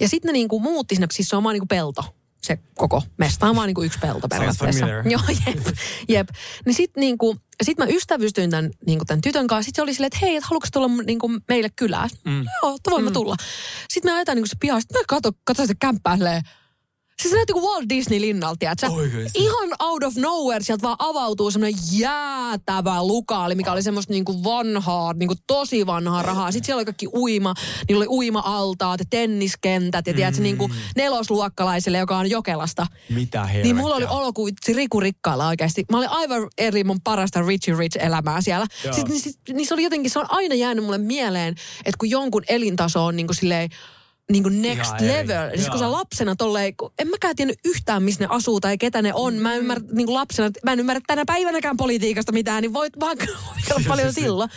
[0.00, 2.04] Ja sitten ne niin kuin muutti sinne, siis se on vaan niin kuin pelto
[2.44, 4.86] se koko mesta on vaan niin kuin yksi pelto periaatteessa.
[4.88, 5.66] Joo, jep,
[6.08, 6.28] jep.
[6.66, 9.66] Niin sitten niin kuin, sit mä ystävystyin tämän, niin kuin tämän tytön kanssa.
[9.66, 12.10] Sitten se oli silleen, että hei, että haluatko tulla niin kuin meille kylään?
[12.24, 12.44] Mm.
[12.62, 13.36] Joo, voin mä tulla.
[13.88, 14.80] Sitten me ajetaan niin kuin se piha.
[14.80, 16.42] Sitten mä katson sitä kämppää silleen,
[17.22, 18.86] Siis se näytti kuin Walt Disney linnalta, tiedätkö?
[18.86, 19.38] Oikeesti?
[19.38, 25.12] Ihan out of nowhere sieltä vaan avautuu semmoinen jäätävä lukaali, mikä oli semmoista niinku vanhaa,
[25.12, 26.52] niinku tosi vanhaa rahaa.
[26.52, 27.54] Sitten siellä oli kaikki uima,
[27.88, 32.86] niillä oli uima-altaat ja tenniskentät ja tiedätkö, niinku nelosluokkalaiselle, joka on Jokelasta.
[33.10, 33.62] Mitä helvettiä.
[33.62, 35.84] Niin mulla oli olo kuin Riku Rikkaalla oikeasti.
[35.90, 38.66] Mä olin aivan eri mun parasta Richie Rich-elämää siellä.
[38.84, 38.94] Joo.
[38.94, 41.54] Sitten, niin, sit, niin se oli jotenkin, se on aina jäänyt mulle mieleen,
[41.84, 43.70] että kun jonkun elintaso on niin kuin silleen,
[44.32, 45.28] niin kuin next Ihan eri.
[45.28, 45.50] level.
[45.56, 49.02] Siis kun sä lapsena tolleen, kun en mäkään tiennyt yhtään, missä ne asuu tai ketä
[49.02, 49.34] ne on.
[49.34, 52.92] Mä en ymmärrä, niin kuin lapsena, mä en ymmärrä tänä päivänäkään politiikasta mitään, niin voit
[53.00, 53.16] vaan
[53.48, 54.50] kuvitella paljon silloin.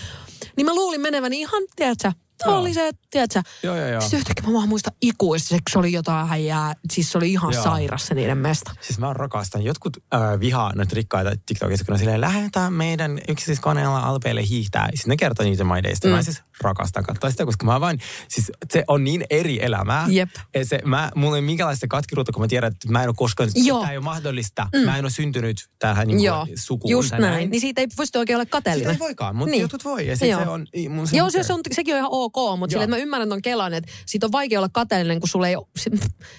[0.56, 2.12] Niin mä luulin meneväni ihan, tiedätkö,
[2.44, 2.60] se Joo.
[2.60, 3.42] oli se, tiedätkö.
[3.64, 4.02] Joo, joo, joo.
[4.02, 6.74] Sitten yhtäkkiä mä vaan muistan ikuisesti, se oli jotain häijää.
[6.92, 7.64] Siis se oli ihan Joo.
[7.64, 8.72] sairas se niiden mesta.
[8.82, 9.62] Siis mä rakastan.
[9.62, 14.88] Jotkut äh, vihaa noita rikkaita TikTokissa, kun on silleen, lähdetään meidän yksityiskoneella alpeille hiihtää.
[14.94, 16.08] Sitten ne kertoo niitä maideista.
[16.08, 16.14] Mm.
[16.14, 20.06] Mä siis rakastan katsoa sitä, koska mä vain, siis se on niin eri elämää.
[20.10, 20.30] Jep.
[20.64, 23.50] Se, mä, mulla ei ole minkälaista katkeruutta, kun mä tiedän, että mä en ole koskaan,
[23.56, 23.80] Joo.
[23.80, 24.68] tämä ei ole mahdollista.
[24.76, 24.82] Mm.
[24.82, 26.92] Mä en ole syntynyt tähän niin sukuun.
[26.92, 27.50] just tai näin.
[27.50, 28.94] Niin siitä ei pysty oikein olla kateellinen.
[28.94, 29.62] ei voikaan, mutta Niin.
[29.62, 30.08] jotkut voi.
[30.08, 30.44] Ja sit Joo.
[30.44, 32.27] se on, mun Joo, se, se on, sekin on ihan ok,
[32.58, 35.50] mutta sille, että mä ymmärrän ton kelan, että siitä on vaikea olla kateellinen, kun sulle
[35.50, 35.92] ei ole, se,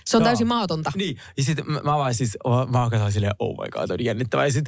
[0.04, 0.24] se on Joo.
[0.28, 0.92] täysin mahdotonta.
[0.96, 2.36] Niin, ja sitten mä, mä vaan siis,
[2.68, 4.46] mä katsoin silleen, oh my god, on jännittävää.
[4.46, 4.64] Ja sit,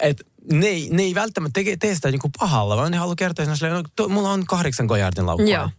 [0.00, 3.44] et, ne, ei, ne ei välttämättä teke, tee sitä niinku pahalla, vaan ne haluaa kertoa
[3.44, 5.26] siinä silleen, no, to, mulla on kahdeksan gojardin Joo.
[5.26, 5.70] laukkua.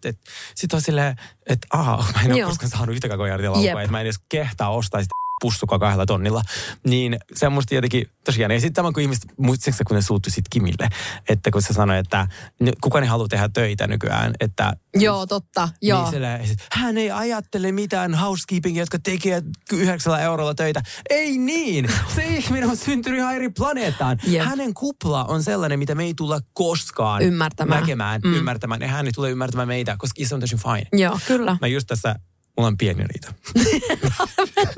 [0.56, 1.16] Sitten on silleen,
[1.48, 2.50] että aha, mä en ole Joo.
[2.50, 3.54] koskaan saanut yhtäkään gojardin Jep.
[3.54, 6.42] laukkua, että mä en edes kehtaa ostaa sitä pussukaa kahdella tonnilla.
[6.88, 8.52] Niin se on musta jotenkin tosiaan.
[8.52, 10.90] Ja sitten tämä, kun ihmiset, muistatko sä, kun ne suuttu sit Kimille,
[11.30, 12.28] että kun se sanoi, että
[12.60, 15.70] ny- kukaan ei halua tehdä töitä nykyään, että Joo, totta.
[15.82, 16.02] Joo.
[16.02, 19.42] niin silleen, sit, hän ei ajattele mitään housekeepingia, jotka tekee
[19.74, 20.82] yhdeksällä eurolla töitä.
[21.10, 21.90] Ei niin!
[22.16, 24.18] Se ihminen on syntynyt ihan eri planeettaan.
[24.28, 24.46] Jep.
[24.46, 27.82] Hänen kupla on sellainen, mitä me ei tulla koskaan Ymmärtämään.
[27.82, 28.34] näkemään, mm.
[28.34, 28.82] ymmärtämään.
[28.82, 31.02] Ja hän ei tule ymmärtämään meitä, koska se on täysin fine.
[31.04, 31.58] Joo, kyllä.
[31.62, 32.16] Mä just tässä,
[32.58, 33.34] mulla on pieni riita.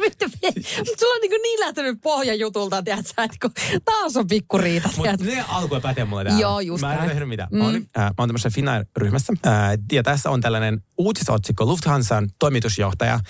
[0.04, 0.26] Mutta
[1.00, 3.52] sulla on niin, niin lähtenyt pohjajutulta, tiedätkö, että kun
[3.86, 6.42] taas on pikku riita, Mutta ne alkoi päteä mulle täällä.
[6.42, 7.50] Joo, just Mä en tehnyt mitään.
[7.52, 7.58] Mm.
[7.58, 9.34] Mä, olin, äh, mä oon tämmöisessä Finnair-ryhmässä.
[9.48, 9.54] Äh,
[9.92, 11.66] ja tässä on tällainen uutisotsikko.
[11.66, 13.22] Lufthansan toimitusjohtaja äh,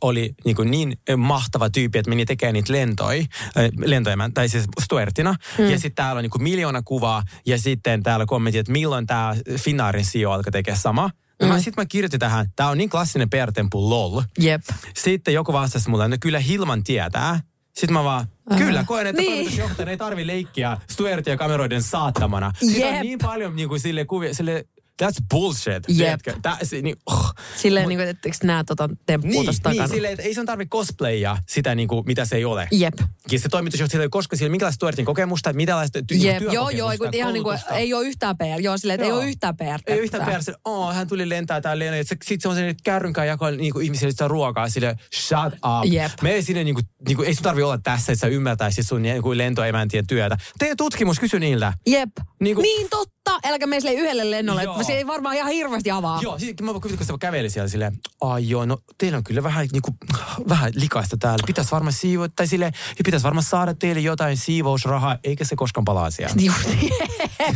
[0.00, 4.64] oli niin, kuin niin mahtava tyyppi, että meni tekemään niitä lentoi, äh, lentoja, tai siis
[4.82, 5.34] Stuartina.
[5.58, 5.64] Mm.
[5.64, 7.22] Ja sitten täällä on niin kuin miljoona kuvaa.
[7.46, 11.10] Ja sitten täällä kommentti, että milloin tämä Finnairin CEO alkoi tekemään sama.
[11.52, 11.56] Mm.
[11.56, 14.22] Sitten mä kirjoitin tähän, tämä on niin klassinen PR-tempu lol.
[14.38, 14.62] Jep.
[14.96, 17.40] Sitten joku vastasi mulle, no kyllä Hilman tietää.
[17.74, 18.26] Sitten mä vaan,
[18.58, 19.32] kyllä, koen, että Niin.
[19.32, 22.52] toimitusjohtajan ei tarvi leikkiä Stuartia kameroiden saattamana.
[22.58, 22.94] Siitä Jep.
[22.94, 24.64] on niin paljon niin kuin, sille kuvia, sille,
[25.02, 25.84] that's bullshit.
[25.88, 25.96] Jep.
[25.96, 26.34] tiedätkö?
[26.42, 27.34] Tää, se, niin, oh.
[27.56, 29.82] Silleen, niin kuin, että eikö nää tota temppua Niin, tossa takana?
[29.86, 32.68] niin silleen, että ei sen tarvi cosplayia sitä, niin kuin, mitä se ei ole.
[32.70, 32.94] Jep.
[33.30, 36.38] Ja se toimitusjohtaja ei ole koskaan siellä minkälaista Stuartin kokemusta, mitälaista ty- Jep.
[36.40, 38.60] niinku Joo, joo, työkokemusta, kun ihan niin kuin, ei ole yhtään PR.
[38.60, 39.18] Joo, silleen, että ei Joo.
[39.18, 39.80] ole yhtään PR.
[39.86, 40.54] Ei yhtään perse.
[40.64, 41.84] Oh, hän tuli lentää täällä.
[42.02, 44.68] Sitten se on sellainen kärrynkään jako niinku ihmisille sitä ruokaa.
[44.68, 45.84] Sille shut up.
[45.92, 46.12] Jep.
[46.22, 49.36] Me ei sinne niinku, niinku, ei sun tarvi olla tässä, että sä ymmärtäisit sun niinku
[49.36, 50.36] lentoemäntien työtä.
[50.58, 51.72] Tee tutkimus, kysy niiltä.
[51.86, 52.10] Jep.
[52.40, 53.13] Niinku- Niin totta.
[53.44, 54.62] Älkää mene silleen yhdelle lennolle.
[54.62, 54.82] Joo.
[54.82, 56.20] Se ei varmaan ihan hirveästi avaa.
[56.22, 59.42] Joo, siis mä kuvitin, kun se käveli siellä silleen, ai joo, no teillä on kyllä
[59.42, 59.90] vähän, niinku,
[60.48, 61.44] vähän likaista täällä.
[61.46, 62.72] Pitäisi varmaan siivoa, tai silleen,
[63.04, 66.34] pitäisi varmaan saada teille jotain siivousrahaa, eikä se koskaan palaa siellä.
[66.46, 66.58] Just,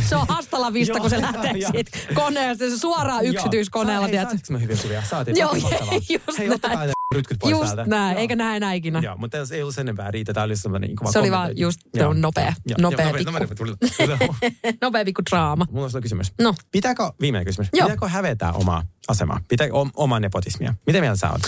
[0.09, 2.69] se on hastalavista, kun se lähtee siitä koneesta.
[2.69, 4.21] Se suoraan yksityiskoneella, Joo.
[4.23, 5.03] Saatinko mä hyviä kuvia?
[5.03, 5.37] Saatiin.
[5.37, 5.53] Joo,
[6.09, 6.98] just Hei, näin.
[7.15, 7.83] Rytkyt pois Just täältä.
[7.85, 8.21] näin, Joo.
[8.21, 8.99] eikä näe enää ikinä.
[9.03, 10.33] Joo, mutta ei ollut sen enempää riitä.
[10.33, 12.13] Tämä oli sellainen niin kuin Se oli vaan just Joo.
[12.13, 13.31] nopea, Joo, nopea joo, pikku.
[13.31, 13.75] nopea, tuli-
[14.81, 15.65] Nopea pikku draama.
[15.71, 16.33] Mulla on kysymys.
[16.41, 16.55] No.
[16.71, 17.87] Pitääkö, viimeinen kysymys, Joo.
[17.87, 19.39] pitääkö hävetä omaa asemaa?
[19.47, 20.73] Pitääkö om, omaa nepotismia?
[20.87, 21.41] Mitä mieltä sä oot?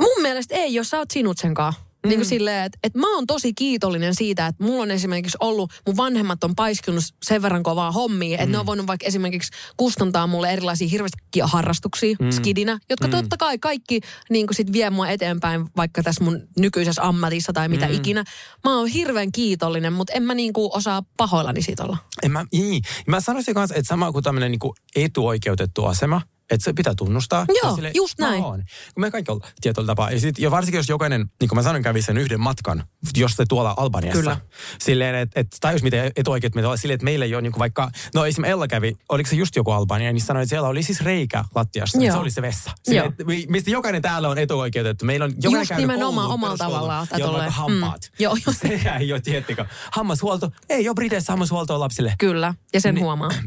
[0.00, 1.82] Mun mielestä ei, jos sä oot sinut sen kanssa.
[2.04, 2.08] Mm.
[2.08, 5.72] Niin kuin silleen, että, että mä oon tosi kiitollinen siitä, että mulla on esimerkiksi ollut,
[5.86, 8.52] mun vanhemmat on paiskunut sen verran kovaa hommia, että Mm.
[8.52, 12.30] ne on voinut vaikka esimerkiksi kustantaa mulle erilaisia hirveästi harrastuksia mm.
[12.30, 13.10] skidinä, jotka mm.
[13.10, 17.68] totta kai kaikki niin kuin sit vie mua eteenpäin vaikka tässä mun nykyisessä ammatissa tai
[17.68, 17.94] mitä mm.
[17.94, 18.24] ikinä.
[18.64, 21.96] Mä oon hirveän kiitollinen, mutta en mä niin kuin osaa pahoillani siitä olla.
[22.22, 22.82] En mä, niin.
[23.06, 26.20] mä sanoisin kanssa, että sama kuin tämmöinen niin etuoikeutettu asema,
[26.50, 27.44] että se pitää tunnustaa.
[27.48, 28.42] Joo, Ja silleen, just näin.
[28.44, 28.64] oon.
[28.94, 30.10] Kun me kaikki ollaan tietyllä tapaa.
[30.10, 32.84] Ja, sit, ja varsinkin jos jokainen, niin kuin mä sanoin, kävi sen yhden matkan,
[33.16, 34.20] jos se tuolla Albaniassa.
[34.20, 34.36] Kyllä.
[34.78, 36.78] Silleen, että et, tajus miten etuoikeat me ollaan.
[36.78, 39.56] Silleen, että meillä ei ole niin kuin vaikka, no esimerkiksi Ella kävi, oliko se just
[39.56, 41.98] joku Albania, niin sanoi, että siellä oli siis reikä lattiassa.
[42.02, 42.12] Joo.
[42.12, 42.70] Se oli se vessa.
[42.82, 43.26] Silleen, Joo.
[43.26, 45.04] mi- mistä jokainen täällä on etuoikeutettu.
[45.04, 47.38] Meillä on jokainen Just käynyt nimenomaan koulun, omalla tavallaan, tai tolleen.
[47.44, 48.00] vaikka hampaat.
[48.02, 48.22] Mm.
[48.22, 48.54] Joo, joo.
[48.60, 49.64] Se ei ole, tiettikö.
[49.92, 50.50] Hammashuolto.
[50.68, 52.14] Ei ole Briteissä hammashuoltoa lapsille.
[52.18, 53.04] Kyllä, ja sen Niin.
[53.04, 53.30] huomaa.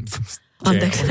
[0.64, 1.06] Anteeksi.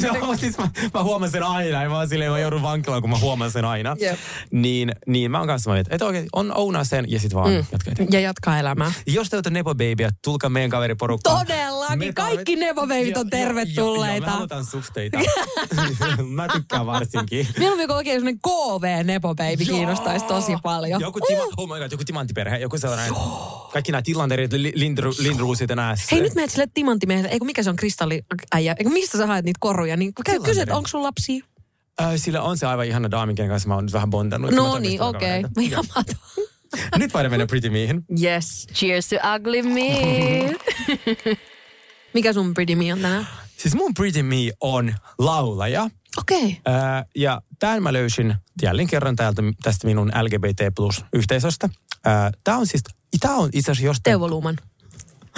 [0.00, 3.02] se on, siis mä, mä huomaan sen aina, ja mä oon silleen, mä joudun vankilaan,
[3.02, 3.96] kun mä huomaan sen aina.
[4.00, 4.18] Jep.
[4.50, 7.56] Niin, niin mä oon kanssa mieltä, että oikein, on ounaa sen ja sit vaan mm.
[7.56, 8.12] jatka eteenpäin.
[8.12, 8.92] Ja jatkaa elämää.
[9.06, 11.46] Jos te olette Nepo Babyä, tulkaa meidän kaveriporukkaan.
[11.46, 11.98] Todellakin.
[11.98, 14.06] Me Kaikki tarvit- Nepo Babyt Joo, on joo, tervetulleita.
[14.10, 15.18] Joo, joo, me halutaan suhteita.
[16.36, 17.48] mä tykkään varsinkin.
[17.58, 21.00] Mieluummin kuin oikein semmoinen KV-nepobaby kiinnostaisi tosi paljon.
[21.00, 23.14] Joku, tima, oh my god, joku timanttiperhe, joku sellainen.
[23.72, 25.94] Kaikki nämä tilanteet, li, lindru, lindruusit ja nää.
[26.12, 27.76] Hei, nyt menet sille timanttimiehelle, eikö mikä se on
[28.50, 30.58] kristalliäijä, eikö mistä sä haet niitä koruja, niin käy Tilanterit.
[30.58, 31.44] kysyt, onko sun lapsia?
[32.00, 34.50] Äh, sillä on se aivan ihana daami, kenen kanssa mä oon nyt vähän bondannut.
[34.50, 35.44] No niin, okei.
[35.44, 35.84] Okay.
[36.98, 38.04] Nyt voidaan mennä Pretty Meihin.
[38.22, 38.66] Yes.
[38.74, 40.56] Cheers to ugly me.
[42.14, 43.28] Mikä sun pretty me on tänään?
[43.56, 45.90] Siis mun Pretty Me on laulaja.
[46.18, 46.44] Okei.
[46.44, 46.74] Okay.
[46.74, 51.68] Ää, ja tämän mä löysin jälleen kerran täältä, tästä minun LGBT plus yhteisöstä.
[52.44, 52.82] Tämä on siis,
[53.20, 54.56] tämä on itse asiassa jostain, Teuvo Luuman.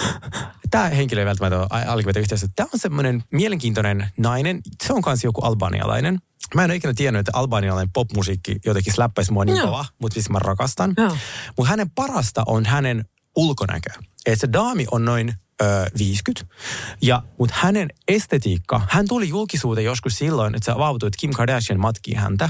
[0.71, 2.53] tämä henkilö ei välttämättä ole LGBT yhteisöstä.
[2.55, 4.61] Tämä on semmoinen mielenkiintoinen nainen.
[4.83, 6.19] Se on kanssa joku albanialainen.
[6.55, 9.67] Mä en ole ikinä tiennyt, että albanialainen popmusiikki jotenkin släppäisi mua niin Joo.
[9.67, 10.93] kova, mutta siis mä rakastan.
[10.97, 11.17] Joo.
[11.57, 13.89] Mutta hänen parasta on hänen ulkonäkö.
[14.25, 15.65] Et se daami on noin ö,
[15.97, 16.55] 50.
[17.01, 21.79] Ja, mutta hänen estetiikka, hän tuli julkisuuteen joskus silloin, että se avautui, että Kim Kardashian
[21.79, 22.49] matkii häntä.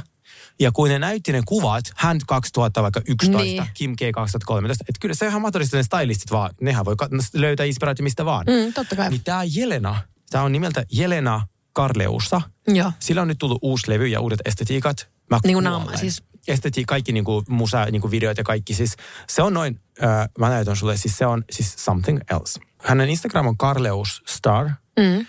[0.60, 3.64] Ja kun ne näytti ne kuvat, hän 2011, Niin.
[3.74, 7.30] Kim K 2013, että kyllä se on ihan mahdollista, ne stylistit vaan, nehän voi kat-
[7.34, 8.46] löytää inspiraatio mistä vaan.
[8.46, 9.10] Mm, totta kai.
[9.10, 12.42] Niin tämä Jelena, tämä on nimeltä Jelena Karleussa.
[12.68, 12.92] Joo.
[13.00, 15.10] Sillä on nyt tullut uusi levy ja uudet estetiikat.
[15.30, 18.74] Mä Niin kuin naama, siis- Esteti, kaikki niinku musa, niinku videot ja kaikki.
[18.74, 18.96] Siis
[19.28, 22.60] se on noin, äh, mä näytän sulle, siis se on siis something else.
[22.84, 24.70] Hänen Instagram on Karleus Star,
[25.00, 25.26] Mm.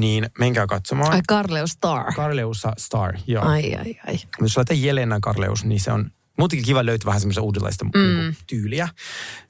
[0.00, 1.12] niin menkää katsomaan.
[1.12, 2.12] Ai Karleo Star.
[2.14, 3.44] Karleusa Star, joo.
[3.44, 4.18] Ai, ai, ai.
[4.40, 7.90] Jos laitetaan Jelena Karleus, niin se on muutenkin kiva löytää vähän semmoista uudenlaista mm.
[7.94, 8.88] niinku, tyyliä.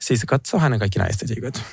[0.01, 1.63] Siis katso hänen kaikki nämä estetiikat.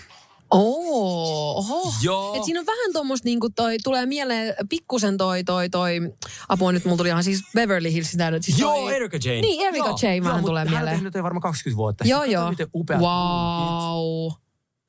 [0.55, 1.95] Oo, oho.
[2.03, 2.35] Joo.
[2.37, 6.01] Et siinä on vähän tuommoista, niinku toi, tulee mieleen pikkusen toi, toi, toi,
[6.49, 8.43] apua nyt mulla tuli ihan siis Beverly Hills sitä nyt.
[8.43, 9.41] Siis Joo, toi, Erika Jane.
[9.41, 10.97] Niin, Erika Joo, Jane vähän tulee Hän on mieleen.
[10.97, 12.05] tehnyt varmaan 20 vuotta.
[12.07, 12.51] Joo, Siis joo.
[12.51, 13.01] Miten upeat.
[13.01, 14.33] Wow.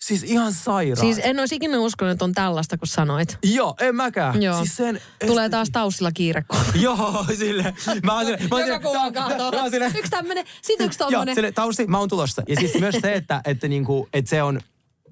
[0.04, 1.00] Siis ihan sairaan.
[1.02, 3.38] Siis en olisi ikinä uskonut, että on tällaista, kun sanoit.
[3.44, 4.42] Joo, en mäkään.
[4.42, 4.58] Joo.
[4.58, 6.46] Siis sen Tulee esteti- taas taussilla kiire.
[6.76, 7.74] Joo, sille.
[8.04, 8.38] Mä oon sille.
[8.38, 8.80] Mä oon Joka sille.
[8.80, 9.86] kuukausi Mä oon sille.
[9.88, 11.36] Yksi tämmönen, sit yksi Joo, tommonen.
[11.36, 12.44] sille tausti, mä oon tulossa.
[12.48, 14.60] Ja siis myös se, että, että, niinku, että se on,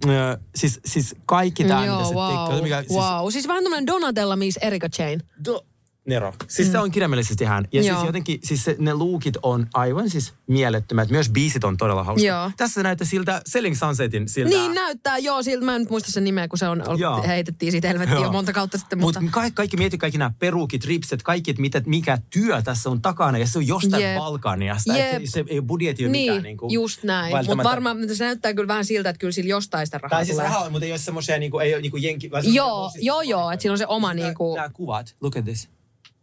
[0.10, 2.46] ö, siis, siis kaikki tämä, mitä Joo, se wow.
[2.48, 2.62] tekee.
[2.62, 3.30] Mikä, siis, wow.
[3.30, 5.18] Siis vähän tämmönen Donatella Miss Erika Jane.
[5.46, 5.66] do,
[6.08, 6.34] Nero.
[6.48, 7.68] Siis se on kirjaimellisesti hän.
[7.72, 7.98] Ja siis Mm.
[7.98, 8.06] Joo.
[8.06, 11.10] jotenkin, siis se, ne luukit on aivan siis mielettömät.
[11.10, 12.28] Myös biisit on todella hauska.
[12.28, 12.52] Joo.
[12.58, 14.50] Tässä se näyttää siltä Selling Sunsetin siltä.
[14.50, 17.72] Niin näyttää, joo, siltä mä en nyt muista sen nimeä, kun se on, ollut, heitettiin
[17.72, 18.32] siitä helvettiin jo Joo.
[18.32, 19.34] monta kautta sitten, Mutta mutta...
[19.34, 23.38] kaikki, kaikki mieti kaikki nämä perukit, ripset, kaikki, että mitä, mikä työ tässä on takana.
[23.38, 24.18] Ja se on jostain Jep.
[24.18, 24.98] Balkaniasta.
[24.98, 25.22] Jep.
[25.26, 26.44] Se, se ei budjetti ole Niin, mikään.
[26.44, 27.36] Niin kuin, just näin.
[27.46, 30.26] Mutta varmaan mutta se näyttää kyllä vähän siltä, että kyllä sillä jostain sitä rahaa Tai
[30.26, 32.30] siis rahaa on, mutta ei ole semmoisia, niin kuin, ei ole niin kuin jenki...
[32.44, 34.56] Joo, joo, joo, että sillä on se oma Nämä- niinku...
[34.56, 35.70] Nämä kuvat, look at this.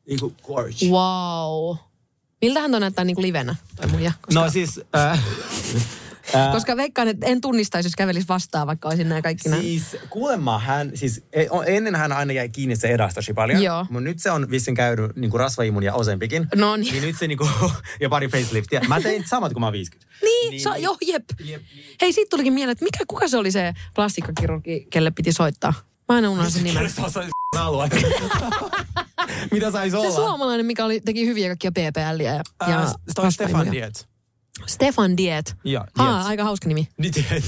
[0.09, 0.87] Niin kuin gorge.
[0.91, 1.77] Wow.
[2.43, 4.13] Miltähän toi näyttää niinku livenä, toi muija?
[4.21, 4.81] Koska, No siis...
[4.97, 5.13] Äh,
[6.35, 9.63] äh, koska veikkaan, että en tunnistaisi, jos kävelisi vastaan, vaikka olisin nämä kaikki nämä.
[9.63, 13.63] Siis kuulemma hän, siis e- ennen hän aina jäi kiinni se edasta tosi paljon.
[13.63, 13.83] Joo.
[13.91, 16.47] Mutta nyt se on vissin käynyt niin kuin rasvaimun ja osempikin.
[16.55, 16.93] No niin.
[16.93, 17.51] Niin nyt se niin kuin,
[18.01, 18.81] ja pari faceliftia.
[18.89, 20.09] Mä tein samat kuin mä oon 50.
[20.23, 20.83] Niin, Niin, sa, niin.
[20.83, 21.25] joo, jep.
[21.45, 21.63] Jep.
[22.01, 25.75] Hei, siitä tulikin mieleen, että mikä, kuka se oli se plastikkakirurgi, kelle piti soittaa?
[26.09, 26.91] Mä aina unohdan sen nimen.
[27.57, 27.89] Se alue.
[29.53, 30.11] Mitä sais Se olla?
[30.11, 33.73] suomalainen, mikä oli, teki hyviä kaikkia PPLiä ja, ja Stefan rasvaimuja.
[33.73, 34.09] Diet.
[34.67, 35.57] Stefan Diet.
[35.65, 36.89] Ja, Haa, aika hauska nimi.
[36.99, 37.45] Niin Diet.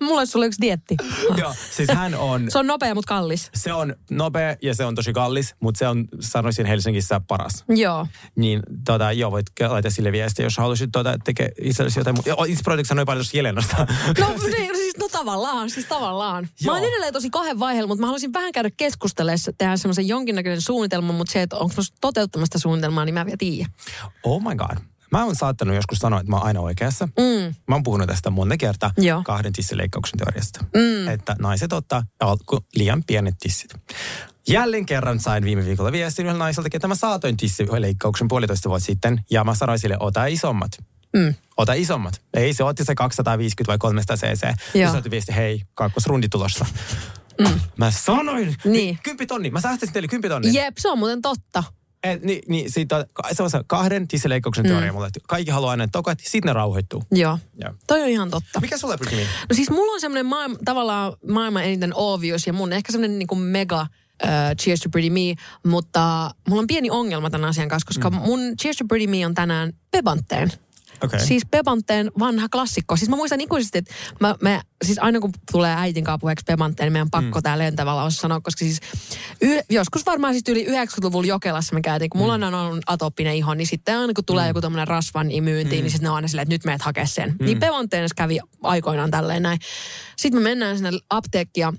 [0.00, 0.96] Mulla olisi sulle yksi dietti.
[1.40, 3.50] Joo, siis hän on, Se on nopea, mutta kallis.
[3.54, 7.64] se on nopea ja se on tosi kallis, mutta se on, sanoisin Helsingissä paras.
[7.68, 8.06] Joo.
[8.36, 12.44] Niin tota, joo, voit laittaa sille viestiä, jos haluaisit tota, tekee itsellesi jotain muuta.
[12.44, 13.86] Inspiroitiko sanoa paljon tuosta Jelenasta?
[14.20, 16.44] No, niin, siis, no tavallaan, siis tavallaan.
[16.44, 16.74] Mä Joo.
[16.74, 21.14] oon edelleen tosi kahden vaiheella, mutta mä haluaisin vähän käydä keskustelemaan, tehdä semmoisen jonkinnäköisen suunnitelman,
[21.14, 23.70] mutta se, että onko mä toteuttamasta suunnitelmaa, niin mä en vielä tiedä.
[24.22, 24.78] Oh my god.
[25.10, 27.06] Mä oon saattanut joskus sanoa, että mä oon aina oikeassa.
[27.06, 27.54] Mm.
[27.68, 29.22] Mä oon puhunut tästä monta kertaa Joo.
[29.24, 30.64] kahden tissileikkauksen teoriasta.
[30.74, 31.08] Mm.
[31.08, 33.74] Että naiset ottaa alku liian pienet tissit.
[34.48, 39.20] Jälleen kerran sain viime viikolla viestin yhdeltä naiselta, että mä saatoin tissileikkauksen puolitoista vuotta sitten.
[39.30, 40.70] Ja mä sanoin sille, ota isommat.
[41.16, 41.34] Mm.
[41.56, 42.20] Ota isommat.
[42.34, 44.42] Ei, se otti se 250 vai 300 cc.
[44.74, 44.82] Joo.
[44.82, 46.66] Ja sä viesti, hei, kakkosrundi tulossa.
[47.40, 47.60] Mm.
[47.76, 48.56] Mä sanoin.
[48.64, 48.98] Niin.
[49.02, 49.50] Kymppitonni.
[49.50, 50.54] Mä säästäisin teille kymppitonnin.
[50.54, 51.64] Jep, se on muuten totta.
[52.02, 54.68] Et, niin, niin siitä on, se on se kahden tisseleikkauksen Mm.
[54.68, 55.06] teoria mulle.
[55.06, 57.02] että Kaikki haluaa aina tokat, sitten ne rauhoittuu.
[57.10, 57.38] Joo.
[57.60, 57.74] Joo.
[57.86, 58.60] Toi on ihan totta.
[58.60, 59.22] Mikä sulle, Brittany?
[59.22, 63.34] No siis mulla on semmoinen maailma, tavallaan maailman eniten obvious ja mun ehkä semmoinen niinku
[63.34, 63.80] mega
[64.24, 64.28] uh,
[64.60, 65.34] Cheers to Pretty Me,
[65.66, 68.16] mutta mulla on pieni ongelma tämän asian kanssa, koska mm.
[68.16, 70.52] mun Cheers to Pretty Me on tänään Pebanteen.
[71.02, 71.20] Okei.
[71.20, 72.96] Siis Pebanteen vanha klassikko.
[72.96, 76.86] Siis mä muistan ikuisesti, että mä, mä, siis aina kun tulee äitin kanssa puheeksi Pebanteen,
[76.86, 77.42] niin meidän on pakko mm.
[77.42, 78.80] tää lentävällä osassa sanoa, koska siis
[79.40, 82.44] y, joskus varmaan siis yli 90-luvulla Jokelassa me käytiin, kun mulla mm.
[82.44, 84.48] on ollut atooppinen iho, niin sitten aina kun tulee mm.
[84.48, 85.82] joku tommonen rasvan imyyntiin, mm.
[85.82, 87.36] niin sitten ne on aina silleen, että nyt meet hakea sen.
[87.38, 87.46] Mm.
[87.46, 89.58] Niin Pebanteen kävi aikoinaan tälleen näin.
[90.16, 91.72] Sitten me mennään sinne apteekkiin ja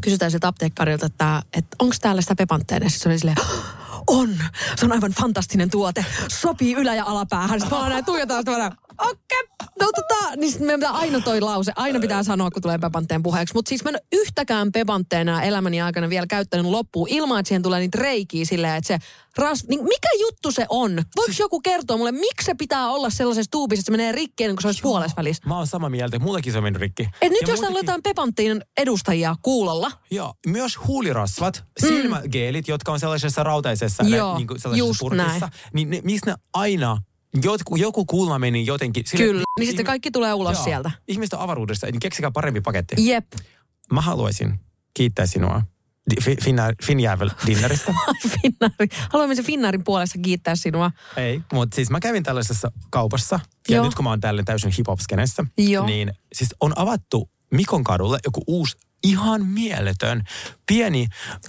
[0.00, 2.82] kysytään sieltä apteekkarilta, että, että onko täällä sitä Pepantteen.
[2.82, 3.36] Ja sitten se oli silleen,
[4.06, 4.28] on,
[4.76, 6.04] se on aivan fantastinen tuote.
[6.28, 7.60] Sopii ylä- ja alapäähän.
[7.60, 9.42] Sitten mä näin tuijotaan, sitten okei,
[9.80, 13.22] no tota, niin sitten meidän pitää aina toi lause, aina pitää sanoa, kun tulee Pepantteen
[13.22, 13.54] puheeksi.
[13.54, 17.80] Mutta siis mä en yhtäkään Pepantteena elämäni aikana vielä käyttänyt loppuun ilman, että siihen tulee
[17.80, 18.98] niitä reikiä silleen, että se
[19.38, 19.64] ras...
[19.68, 21.02] Niin mikä juttu se on?
[21.16, 24.56] Voiko joku kertoa mulle, miksi se pitää olla sellaisessa tuubissa, että se menee rikki ennen
[24.56, 25.42] kuin se olisi puolessa välissä?
[25.46, 26.18] Mä oon samaa mieltä.
[26.18, 27.02] Mullakin se on mennyt rikki.
[27.22, 33.00] Et nyt Ja jos muutenkin- jotain Pepanttiin edustajia kuulolla, Joo, myös huulirasvat, silmägeelit, jotka on
[33.00, 34.14] sellaisessa rautaisessa Mm.
[34.14, 35.52] Joo, niin kuin sellaisessa purkissa, näin.
[35.74, 36.98] niin ne, missä ne aina,
[37.42, 39.04] joku, joku kulma meni jotenkin.
[39.06, 40.90] sille- Kyllä, niin sitten kaikki tulee ulos Joo, sieltä.
[41.08, 43.06] Ihmiset on avaruudessa, niin keksikää parempi paketti.
[43.06, 43.26] jep.
[43.92, 44.60] Mä haluaisin
[44.94, 45.62] kiittää sinua
[46.44, 47.94] Finnair, Finjäävel dinneristä.
[48.42, 48.88] Finnaari.
[49.12, 50.90] Haluamme se Finnaarin puolesta kiittää sinua.
[51.16, 53.84] Ei, mutta siis mä kävin tällaisessa kaupassa, ja Joo.
[53.84, 55.86] nyt kun mä oon täällä täysin hip-hop-skenessä, Joo.
[55.86, 60.22] niin siis on avattu Mikon kadulle joku uusi ihan mieletön
[60.66, 61.06] pieni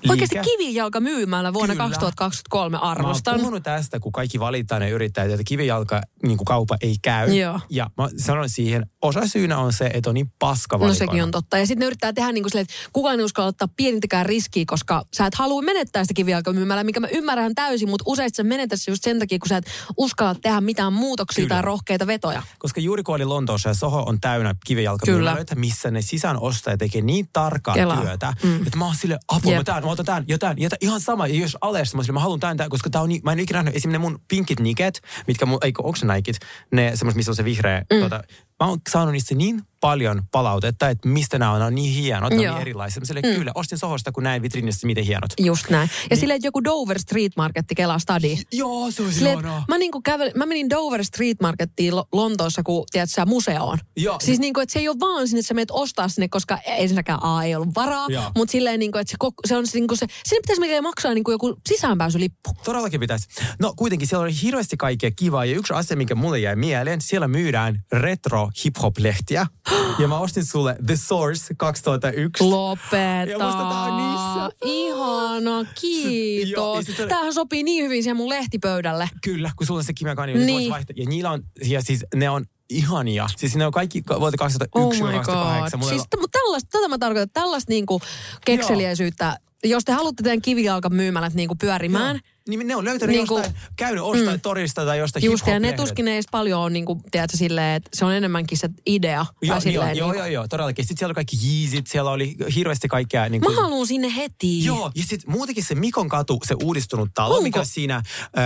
[0.10, 0.50] Oikeasti liike.
[0.50, 1.84] kivijalka myymällä vuonna Kyllä.
[1.90, 3.40] 2023 Mä oon arvostan.
[3.40, 7.34] puhunut tästä, kun kaikki valittaa ne yrittäjät, että kivijalka niin kuin kaupa ei käy.
[7.36, 7.60] Joo.
[7.70, 11.12] Ja mä sanon siihen, osa syynä on se, että on niin paska No valikoima.
[11.12, 11.58] sekin on totta.
[11.58, 14.64] Ja sitten ne yrittää tehdä niin kuin silleen, että kukaan ei uskalla ottaa pienintäkään riskiä,
[14.68, 18.44] koska sä et halua menettää sitä kivijalkaa myymällä, mikä mä ymmärrän täysin, mutta usein sä
[18.44, 19.66] menetät se just sen takia, kun sä et
[19.98, 21.56] uskalla tehdä mitään muutoksia Kyllä.
[21.56, 22.44] tai rohkeita vetoja.
[22.60, 27.28] Koska juuri kun oli Lontoossa ja Soho on täynnä kivijalkamyymälöitä, missä ne sisäänostajat tekee niin
[27.44, 28.02] tarkkaa Kelaa.
[28.02, 28.56] työtä, mm.
[28.56, 29.60] että mä oon sille apua, Jep.
[29.60, 31.28] mä tämän, mä otan tämän ja tämän, ja tämän, ihan sama.
[31.28, 33.40] Ja jos alesta, mä, sille, mä haluan tämän, tämän, koska tää on niin, mä en
[33.40, 36.36] ikinä nähnyt esimerkiksi ne mun pinkit niket, mitkä mun, eikö, onko se Nikit,
[36.72, 38.00] ne semmoiset, missä on se vihreä, mm.
[38.00, 38.24] tota,
[38.64, 42.32] mä oon saanut niistä niin paljon palautetta, että mistä nämä on, nämä on niin hienot,
[42.32, 43.02] on niin erilaisia.
[43.02, 45.32] Mä silleen, kyllä, ostin Sohosta, kun näin vitrinissä, miten hienot.
[45.40, 45.90] Just näin.
[46.00, 46.08] Niin.
[46.10, 48.38] Ja silleen, että joku Dover Street Marketti kelaa stadi.
[48.52, 52.84] Joo, se olisi Silleen, mä, niinku kävel, mä menin Dover Street Markettiin Lo- Lontoossa, kun
[52.92, 53.78] tiedät sä, museoon.
[53.98, 54.18] Joo.
[54.24, 57.20] Siis niinku, että se ei ole vaan sinne, että sä menet ostaa sinne, koska ensinnäkään
[57.24, 58.06] A ei ollut varaa.
[58.10, 58.32] Joo.
[58.36, 61.32] Mutta silleen, niinku, että se, se on se, niinku se, sinne pitäisi melkein maksaa niinku
[61.32, 62.50] joku sisäänpääsylippu.
[62.64, 63.28] Todellakin pitäisi.
[63.60, 67.28] No kuitenkin siellä oli hirveästi kaikkea kivaa ja yksi asia, mikä mulle jäi mieleen, siellä
[67.28, 69.46] myydään retro hip-hop-lehtiä.
[70.00, 72.44] ja mä ostin sulle The Source 2001.
[72.44, 72.96] Lopeta.
[73.32, 74.50] Ja musta tää on niissä.
[74.66, 76.86] Ihana, Joo, kiitos.
[76.86, 79.10] sit oli- Tämähän sopii niin hyvin siihen mun lehtipöydälle.
[79.24, 80.46] Kyllä, kun sulla on se Kimia niin.
[80.46, 80.72] Niin.
[80.72, 80.94] vaihtaa.
[80.98, 83.28] Ja niillä on, ja siis ne on ihania.
[83.38, 85.80] Siis ne on kaikki vuodelta 2001 Oh ja my 2008.
[85.80, 85.86] god.
[85.86, 88.02] Mulla Siis, mutta tällaista, tätä mä tarkoitan, tällaista niinku
[88.46, 89.38] kekseliäisyyttä.
[89.64, 92.20] Jos te haluatte teidän kivijalkan myymälät niinku pyörimään,
[92.50, 94.42] Niin ne on löytänyt Niinku- jostain, käynyt ostaa mm.
[94.42, 97.76] torista tai jostain Just, ja ne tuskin ei edes paljon on, niin kuin, tiedätkö, silleen,
[97.76, 99.26] että se on enemmänkin se idea.
[99.42, 100.86] Joo, joo, silleen, joo, niin joo, joo, todellakin.
[100.86, 103.30] Sitten siellä oli kaikki Yeezit, siellä oli hirveästi kaikkea.
[103.30, 104.66] Niin Mä haluan sinne heti.
[104.66, 107.44] Joo, ja sitten muutenkin se Mikon katu, se uudistunut talo, Onko?
[107.44, 108.04] mikä on siinä, äh,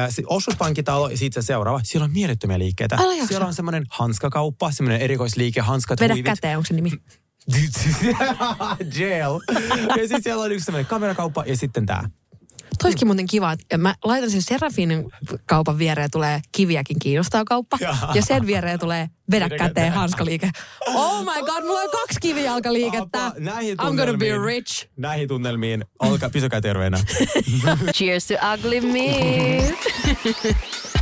[0.10, 2.96] se osuuspankkitalo ja sitten se seuraava, siellä on mielettömiä liikkeitä.
[2.96, 3.28] Älä jaksa.
[3.28, 6.26] Siellä on semmoinen hanskakauppa, semmoinen erikoisliike, hanskat, Vedä huivit.
[6.26, 6.92] käteen, onko se nimi?
[9.00, 9.40] Jail.
[9.98, 12.04] Ja sitten siellä on yksi semmoinen kamerakauppa ja sitten tämä.
[12.82, 15.06] Toiskin muuten kiva, että mä laitan sen Serafinin
[15.46, 17.78] kaupan viereen tulee kiviäkin kiinnostaa kauppa.
[17.82, 18.12] Jaa.
[18.14, 20.50] Ja sen viereen tulee vedä käteen hanskaliike.
[20.88, 23.26] Oh my god, mulla on kaksi kivijalkaliikettä.
[23.26, 24.88] Apa, näihin I'm gonna be rich.
[24.98, 27.00] Näihin tunnelmiin, olkaa, pysykää terveenä.
[27.98, 29.76] Cheers to ugly me.